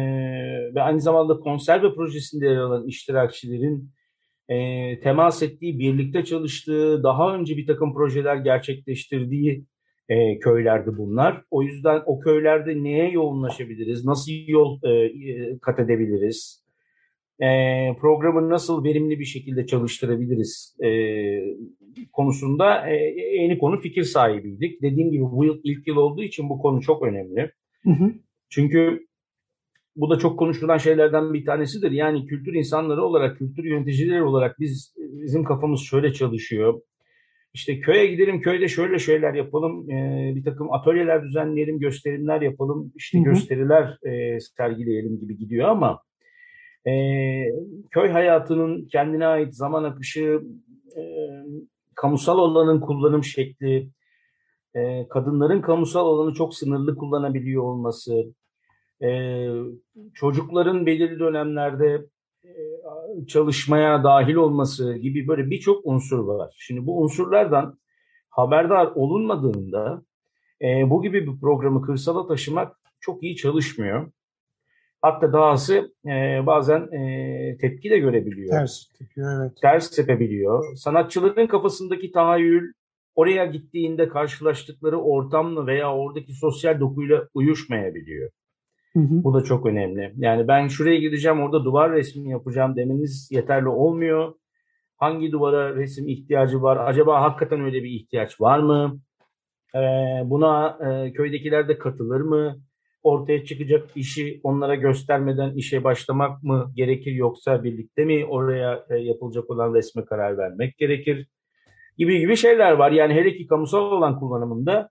ve 0.74 0.82
aynı 0.82 1.00
zamanda 1.00 1.36
konserve 1.36 1.94
projesinde 1.94 2.46
yer 2.46 2.56
alan 2.56 2.86
iştirakçilerin 2.86 3.90
e, 4.48 5.00
temas 5.00 5.42
ettiği, 5.42 5.78
birlikte 5.78 6.24
çalıştığı, 6.24 7.02
daha 7.02 7.34
önce 7.34 7.56
bir 7.56 7.66
takım 7.66 7.94
projeler 7.94 8.36
gerçekleştirdiği 8.36 9.64
e, 10.08 10.38
köylerdi 10.38 10.90
bunlar. 10.96 11.42
O 11.50 11.62
yüzden 11.62 12.02
o 12.06 12.20
köylerde 12.20 12.82
neye 12.82 13.10
yoğunlaşabiliriz, 13.10 14.04
nasıl 14.04 14.32
yol 14.46 14.82
e, 14.82 15.58
kat 15.58 15.78
edebiliriz, 15.78 16.61
e, 17.42 17.48
programı 18.00 18.50
nasıl 18.50 18.84
verimli 18.84 19.18
bir 19.18 19.24
şekilde 19.24 19.66
çalıştırabiliriz 19.66 20.76
e, 20.84 20.88
konusunda 22.12 22.90
e, 22.90 22.94
yeni 23.42 23.58
konu 23.58 23.80
fikir 23.80 24.02
sahibiydik. 24.02 24.82
Dediğim 24.82 25.10
gibi 25.10 25.22
bu 25.22 25.44
yıl 25.44 25.60
ilk 25.64 25.86
yıl 25.86 25.96
olduğu 25.96 26.22
için 26.22 26.48
bu 26.48 26.58
konu 26.58 26.80
çok 26.80 27.02
önemli. 27.02 27.50
Hı 27.82 27.90
hı. 27.90 28.12
Çünkü 28.48 29.06
bu 29.96 30.10
da 30.10 30.18
çok 30.18 30.38
konuşulan 30.38 30.78
şeylerden 30.78 31.34
bir 31.34 31.44
tanesidir. 31.44 31.90
Yani 31.90 32.26
kültür 32.26 32.54
insanları 32.54 33.02
olarak, 33.04 33.38
kültür 33.38 33.64
yöneticileri 33.64 34.22
olarak 34.22 34.60
biz 34.60 34.94
bizim 34.98 35.44
kafamız 35.44 35.80
şöyle 35.80 36.12
çalışıyor 36.12 36.80
işte 37.54 37.80
köye 37.80 38.06
gidelim, 38.06 38.40
köyde 38.40 38.68
şöyle 38.68 38.98
şeyler 38.98 39.34
yapalım, 39.34 39.90
e, 39.90 40.32
bir 40.36 40.44
takım 40.44 40.72
atölyeler 40.72 41.22
düzenleyelim, 41.24 41.78
gösterimler 41.78 42.40
yapalım, 42.40 42.92
işte 42.96 43.18
hı 43.18 43.22
hı. 43.22 43.24
gösteriler 43.24 43.98
e, 44.06 44.40
sergileyelim 44.40 45.20
gibi 45.20 45.38
gidiyor 45.38 45.68
ama 45.68 46.00
e, 46.86 46.92
köy 47.90 48.10
hayatının 48.10 48.88
kendine 48.88 49.26
ait 49.26 49.54
zaman 49.54 49.84
akışı, 49.84 50.42
e, 50.96 51.02
kamusal 51.94 52.38
alanın 52.38 52.80
kullanım 52.80 53.24
şekli, 53.24 53.88
e, 54.74 55.08
kadınların 55.08 55.60
kamusal 55.60 56.06
alanı 56.06 56.34
çok 56.34 56.54
sınırlı 56.54 56.96
kullanabiliyor 56.96 57.62
olması, 57.62 58.24
e, 59.02 59.08
çocukların 60.14 60.86
belirli 60.86 61.18
dönemlerde 61.18 62.06
çalışmaya 63.28 64.04
dahil 64.04 64.34
olması 64.34 64.94
gibi 64.94 65.28
böyle 65.28 65.50
birçok 65.50 65.86
unsur 65.86 66.18
var. 66.18 66.54
Şimdi 66.58 66.86
bu 66.86 67.02
unsurlardan 67.02 67.78
haberdar 68.30 68.86
olunmadığında 68.86 70.02
e, 70.62 70.90
bu 70.90 71.02
gibi 71.02 71.26
bir 71.26 71.40
programı 71.40 71.82
kırsala 71.82 72.26
taşımak 72.26 72.76
çok 73.00 73.22
iyi 73.22 73.36
çalışmıyor. 73.36 74.12
Hatta 75.02 75.32
dahası 75.32 75.92
e, 76.06 76.46
bazen 76.46 76.80
e, 76.92 77.56
tepki 77.60 77.90
de 77.90 77.98
görebiliyor. 77.98 78.50
Ters 78.50 78.88
tepiyor, 78.98 79.40
evet. 79.40 79.52
Ters 79.62 79.90
tepebiliyor. 79.90 80.76
Sanatçıların 80.76 81.46
kafasındaki 81.46 82.12
tahayyül 82.12 82.72
oraya 83.14 83.44
gittiğinde 83.46 84.08
karşılaştıkları 84.08 85.00
ortamla 85.00 85.66
veya 85.66 85.94
oradaki 85.94 86.32
sosyal 86.32 86.80
dokuyla 86.80 87.28
uyuşmayabiliyor. 87.34 88.30
Hı 88.92 89.00
hı. 89.00 89.24
Bu 89.24 89.34
da 89.34 89.44
çok 89.44 89.66
önemli. 89.66 90.12
Yani 90.16 90.48
ben 90.48 90.68
şuraya 90.68 90.96
gideceğim 90.96 91.40
orada 91.40 91.64
duvar 91.64 91.92
resmi 91.92 92.30
yapacağım 92.30 92.76
demeniz 92.76 93.28
yeterli 93.30 93.68
olmuyor. 93.68 94.34
Hangi 94.96 95.32
duvara 95.32 95.76
resim 95.76 96.08
ihtiyacı 96.08 96.62
var? 96.62 96.76
Acaba 96.76 97.22
hakikaten 97.22 97.60
öyle 97.60 97.82
bir 97.82 97.90
ihtiyaç 97.90 98.40
var 98.40 98.58
mı? 98.58 99.00
Ee, 99.74 99.78
buna 100.24 100.78
e, 100.80 101.12
köydekiler 101.12 101.68
de 101.68 101.78
katılır 101.78 102.20
mı? 102.20 102.56
Ortaya 103.02 103.44
çıkacak 103.44 103.90
işi 103.96 104.40
onlara 104.42 104.74
göstermeden 104.74 105.54
işe 105.54 105.84
başlamak 105.84 106.42
mı 106.42 106.72
gerekir 106.76 107.12
yoksa 107.12 107.64
birlikte 107.64 108.04
mi 108.04 108.26
oraya 108.26 108.86
e, 108.90 108.96
yapılacak 108.96 109.50
olan 109.50 109.74
resme 109.74 110.04
karar 110.04 110.38
vermek 110.38 110.78
gerekir? 110.78 111.26
Gibi 111.98 112.20
gibi 112.20 112.36
şeyler 112.36 112.72
var. 112.72 112.92
Yani 112.92 113.14
hele 113.14 113.36
ki 113.36 113.46
kamusal 113.46 113.92
olan 113.92 114.18
kullanımında 114.18 114.90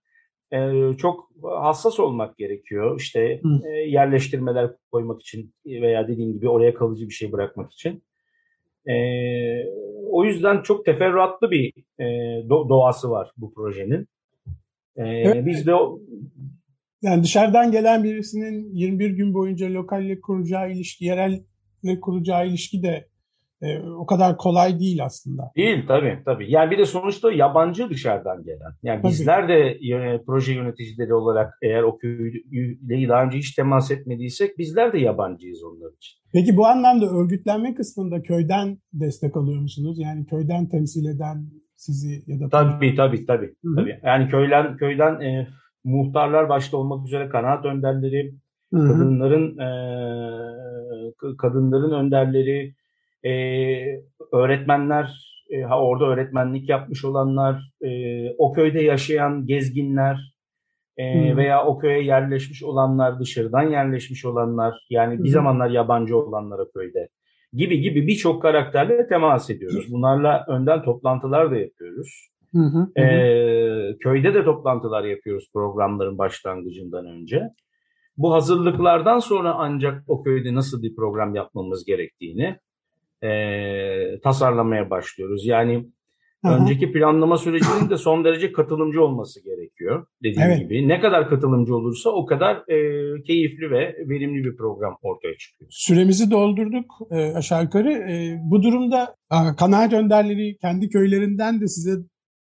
e, 0.54 0.71
çok 0.97 1.30
hassas 1.43 2.00
olmak 2.00 2.38
gerekiyor. 2.38 3.00
İşte 3.00 3.41
e, 3.63 3.69
yerleştirmeler 3.69 4.71
koymak 4.91 5.21
için 5.21 5.54
veya 5.65 6.08
dediğim 6.08 6.34
gibi 6.34 6.50
oraya 6.50 6.74
kalıcı 6.74 7.06
bir 7.06 7.13
şey 7.13 7.32
bırakmak 7.32 7.71
için. 7.71 8.04
O 10.10 10.26
yüzden 10.26 10.62
çok 10.62 10.86
teferruatlı 10.86 11.52
bir 11.52 11.74
do, 12.50 12.69
doğası 12.69 13.10
var 13.10 13.32
bu 13.38 13.54
projenin. 13.54 14.08
Biz 15.45 15.67
de 15.67 15.74
yani 17.01 17.23
dışarıdan 17.23 17.71
gelen 17.71 18.03
birisinin 18.03 18.73
21 18.73 19.09
gün 19.09 19.33
boyunca 19.33 19.73
lokalle 19.73 20.21
kuracağı 20.21 20.71
ilişki, 20.71 21.05
yerelle 21.05 21.99
kuracağı 22.01 22.47
ilişki 22.47 22.83
de 22.83 23.07
e, 23.61 23.79
o 23.79 24.05
kadar 24.05 24.37
kolay 24.37 24.79
değil 24.79 25.05
aslında. 25.05 25.51
Değil 25.55 25.87
tabii 25.87 26.19
tabii. 26.25 26.51
Yani 26.51 26.71
bir 26.71 26.77
de 26.77 26.85
sonuçta 26.85 27.31
yabancı 27.31 27.89
dışarıdan 27.89 28.43
gelen. 28.43 28.71
Yani 28.83 29.01
tabii. 29.01 29.11
bizler 29.11 29.47
de 29.49 29.77
proje 30.25 30.53
yöneticileri 30.53 31.13
olarak 31.13 31.53
eğer 31.61 31.83
o 31.83 31.97
köyle 31.97 33.09
daha 33.09 33.23
önce 33.23 33.37
hiç 33.37 33.55
temas 33.55 33.91
etmediysek 33.91 34.57
bizler 34.57 34.93
de 34.93 34.99
yabancıyız 34.99 35.63
onlar 35.63 35.91
için. 35.97 36.19
Peki 36.33 36.57
bu 36.57 36.67
anlamda 36.67 37.05
örgütlenme 37.05 37.75
kısmında 37.75 38.21
köyden 38.21 38.77
destek 38.93 39.37
alıyor 39.37 39.61
musunuz? 39.61 39.99
Yani 39.99 40.25
köyden 40.25 40.69
temsil 40.69 41.05
eden 41.05 41.45
sizi 41.75 42.23
ya 42.27 42.39
da... 42.39 42.49
Tabii 42.49 42.95
tabii 42.95 43.25
tabii. 43.25 43.55
Hı-hı. 43.63 43.75
tabii. 43.75 43.99
Yani 44.03 44.29
köyden, 44.29 44.77
köyden 44.77 45.21
e, 45.21 45.47
muhtarlar 45.84 46.50
başta 46.50 46.78
olmak 46.78 47.08
üzere 47.08 47.30
kanaat 47.30 47.65
önderleri, 47.65 48.34
Hı-hı. 48.74 48.88
kadınların 48.88 49.58
e, 49.58 49.67
kadınların 51.38 51.91
önderleri, 51.91 52.74
e, 53.24 53.34
öğretmenler, 54.32 55.32
e, 55.50 55.62
ha 55.62 55.82
orada 55.82 56.06
öğretmenlik 56.06 56.70
yapmış 56.70 57.06
olanlar, 57.06 57.72
e, 57.82 57.89
o 58.38 58.54
köyde 58.54 58.82
yaşayan 58.82 59.46
gezginler, 59.46 60.34
e, 60.98 61.38
veya 61.38 61.65
o 61.65 61.80
köye 61.80 62.04
yerleşmiş 62.04 62.63
olanlar, 62.63 63.20
dışarıdan 63.20 63.70
yerleşmiş 63.70 64.26
olanlar, 64.26 64.86
yani 64.89 65.24
bir 65.24 65.30
zamanlar 65.30 65.70
yabancı 65.70 66.17
olanlar 66.17 66.60
o 66.60 66.72
köyde 66.72 67.08
gibi 67.54 67.82
gibi 67.82 68.08
birçok 68.08 68.41
karakterle 68.41 69.08
temas 69.08 69.50
ediyoruz. 69.50 69.88
Bunlarla 69.91 70.46
önden 70.48 70.84
toplantılar 70.84 71.52
da 71.52 71.58
yapıyoruz. 71.58 72.30
Hı 72.53 72.59
hı. 72.59 73.01
Ee, 73.01 73.97
köyde 73.99 74.33
de 74.33 74.43
toplantılar 74.43 75.03
yapıyoruz 75.03 75.49
programların 75.53 76.17
başlangıcından 76.17 77.05
önce. 77.05 77.41
Bu 78.17 78.33
hazırlıklardan 78.33 79.19
sonra 79.19 79.53
ancak 79.53 80.03
o 80.07 80.23
köyde 80.23 80.53
nasıl 80.53 80.83
bir 80.83 80.95
program 80.95 81.35
yapmamız 81.35 81.85
gerektiğini 81.85 82.55
e, 83.23 84.19
tasarlamaya 84.23 84.89
başlıyoruz. 84.89 85.45
Yani 85.45 85.85
hı. 86.45 86.51
önceki 86.51 86.91
planlama 86.91 87.37
sürecinin 87.37 87.89
de 87.89 87.97
son 87.97 88.25
derece 88.25 88.51
katılımcı 88.51 89.03
olması 89.03 89.43
gerekiyor 89.43 90.05
dediğim 90.23 90.49
Evet. 90.49 90.59
gibi. 90.59 90.87
Ne 90.87 90.99
kadar 90.99 91.29
katılımcı 91.29 91.75
olursa 91.75 92.09
o 92.09 92.25
kadar 92.25 92.55
e, 92.55 92.77
keyifli 93.23 93.71
ve 93.71 93.95
verimli 94.09 94.43
bir 94.43 94.57
program 94.57 94.97
ortaya 95.01 95.37
çıkıyor. 95.37 95.71
Süremizi 95.73 96.31
doldurduk 96.31 96.85
e, 97.11 97.33
aşağı 97.33 97.63
yukarı. 97.63 97.91
E, 97.91 98.39
bu 98.43 98.63
durumda 98.63 99.15
a, 99.29 99.55
kanaat 99.55 99.93
önderleri 99.93 100.57
kendi 100.57 100.89
köylerinden 100.89 101.61
de 101.61 101.67
size 101.67 101.91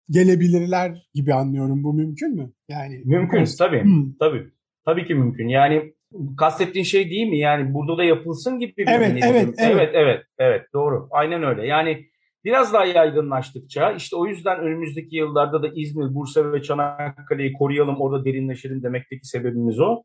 gelebilirler 0.10 1.08
gibi 1.14 1.34
anlıyorum. 1.34 1.84
Bu 1.84 1.94
mümkün 1.94 2.36
mü? 2.36 2.52
Yani 2.70 3.02
Mümkün 3.06 3.46
tabii. 3.58 3.84
Hmm. 3.84 4.14
Tabii. 4.20 4.50
Tabii 4.86 5.06
ki 5.06 5.16
mümkün. 5.16 5.48
Yani 5.48 5.94
kastettiğin 6.38 6.86
şey 6.86 7.10
değil 7.10 7.28
mi? 7.28 7.38
Yani 7.38 7.74
burada 7.74 7.98
da 7.98 8.04
yapılsın 8.04 8.60
gibi 8.60 8.74
bir 8.78 8.88
Evet, 8.88 9.12
evet, 9.12 9.24
evet. 9.24 9.56
evet, 9.60 9.90
evet, 9.94 10.24
evet, 10.38 10.62
doğru. 10.74 11.08
Aynen 11.12 11.44
öyle. 11.44 11.68
Yani 11.68 12.06
biraz 12.44 12.74
daha 12.74 12.86
yaygınlaştıkça 12.86 13.92
işte 13.92 14.16
o 14.16 14.26
yüzden 14.26 14.60
önümüzdeki 14.60 15.16
yıllarda 15.16 15.64
da 15.64 15.68
İzmir, 15.76 16.16
Bursa 16.16 16.54
ve 16.54 16.62
Çanakkale'yi 16.62 17.54
koruyalım, 17.54 18.02
orada 18.02 18.26
derinleşelim 18.26 18.84
demekteki 18.84 19.28
sebebimiz 19.28 19.80
o. 19.80 20.04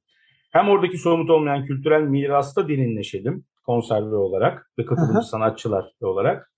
Hem 0.50 0.68
oradaki 0.68 0.98
somut 0.98 1.30
olmayan 1.30 1.64
kültürel 1.64 2.02
mirasta 2.02 2.68
derinleşelim 2.68 3.44
konserve 3.66 4.16
olarak 4.16 4.70
ve 4.78 4.84
katılımcı 4.84 5.28
sanatçılar 5.28 5.84
olarak. 6.00 6.52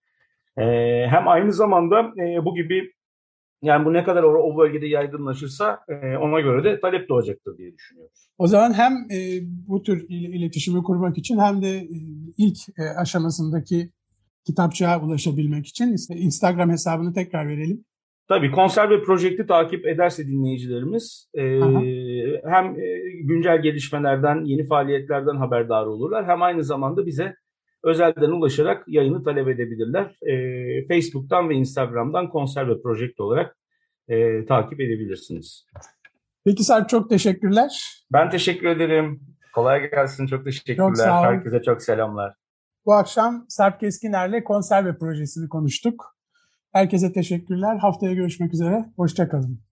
Ee, 0.59 1.07
hem 1.11 1.29
aynı 1.29 1.53
zamanda 1.53 2.01
e, 2.01 2.45
bu 2.45 2.55
gibi 2.55 2.93
yani 3.63 3.85
bu 3.85 3.93
ne 3.93 4.05
kadar 4.05 4.23
o, 4.23 4.43
o 4.43 4.59
bölgede 4.59 4.87
yaygınlaşırsa 4.87 5.81
e, 5.89 6.17
ona 6.17 6.41
göre 6.41 6.65
de 6.65 6.81
talep 6.81 7.09
doğacaktır 7.09 7.59
diye 7.59 7.75
düşünüyorum. 7.75 8.13
O 8.39 8.47
zaman 8.47 8.73
hem 8.73 8.93
e, 8.93 9.41
bu 9.69 9.83
tür 9.83 10.07
il- 10.09 10.35
iletişimi 10.35 10.83
kurmak 10.83 11.19
için 11.19 11.39
hem 11.39 11.63
de 11.63 11.69
e, 11.69 11.89
ilk 12.39 12.59
e, 12.79 12.83
aşamasındaki 13.01 13.91
kitapçığa 14.47 15.01
ulaşabilmek 15.05 15.67
için 15.67 15.93
işte 15.95 16.15
Instagram 16.17 16.71
hesabını 16.71 17.13
tekrar 17.15 17.49
verelim. 17.49 17.85
Tabii 18.29 18.51
konserve 18.51 19.03
projekti 19.03 19.47
takip 19.47 19.87
ederse 19.87 20.27
dinleyicilerimiz 20.27 21.27
e, 21.35 21.63
Aha. 21.63 21.81
hem 22.45 22.81
e, 22.81 23.01
güncel 23.23 23.63
gelişmelerden, 23.63 24.45
yeni 24.45 24.67
faaliyetlerden 24.67 25.37
haberdar 25.37 25.87
olurlar 25.87 26.27
hem 26.27 26.43
aynı 26.43 26.65
zamanda 26.65 27.07
bize 27.07 27.35
özelden 27.85 28.31
ulaşarak 28.31 28.85
yayını 28.89 29.25
talep 29.25 29.49
edebilirler. 29.49 30.17
E, 30.23 30.87
Facebook'tan 30.87 31.49
ve 31.49 31.55
Instagram'dan 31.55 32.29
konserve 32.29 32.83
projekti 32.83 33.23
olarak 33.23 33.57
e, 34.09 34.47
takip 34.47 34.81
edebilirsiniz. 34.81 35.67
Peki 36.45 36.65
Sarp 36.65 36.89
çok 36.89 37.11
teşekkürler. 37.11 37.85
Ben 38.13 38.31
teşekkür 38.31 38.67
ederim. 38.67 39.21
Kolay 39.55 39.91
gelsin. 39.91 40.27
Çok 40.27 40.45
teşekkürler. 40.45 40.77
Çok 40.77 40.97
sağ 40.97 41.21
ol. 41.21 41.25
Herkese 41.25 41.63
çok 41.63 41.83
selamlar. 41.83 42.35
Bu 42.87 42.93
akşam 42.93 43.45
Sarp 43.49 43.81
Keskiner'le 43.81 44.45
konserve 44.45 44.99
projesini 44.99 45.49
konuştuk. 45.49 46.17
Herkese 46.73 47.13
teşekkürler. 47.13 47.77
Haftaya 47.77 48.15
görüşmek 48.15 48.55
üzere. 48.55 48.85
Hoşçakalın. 48.97 49.61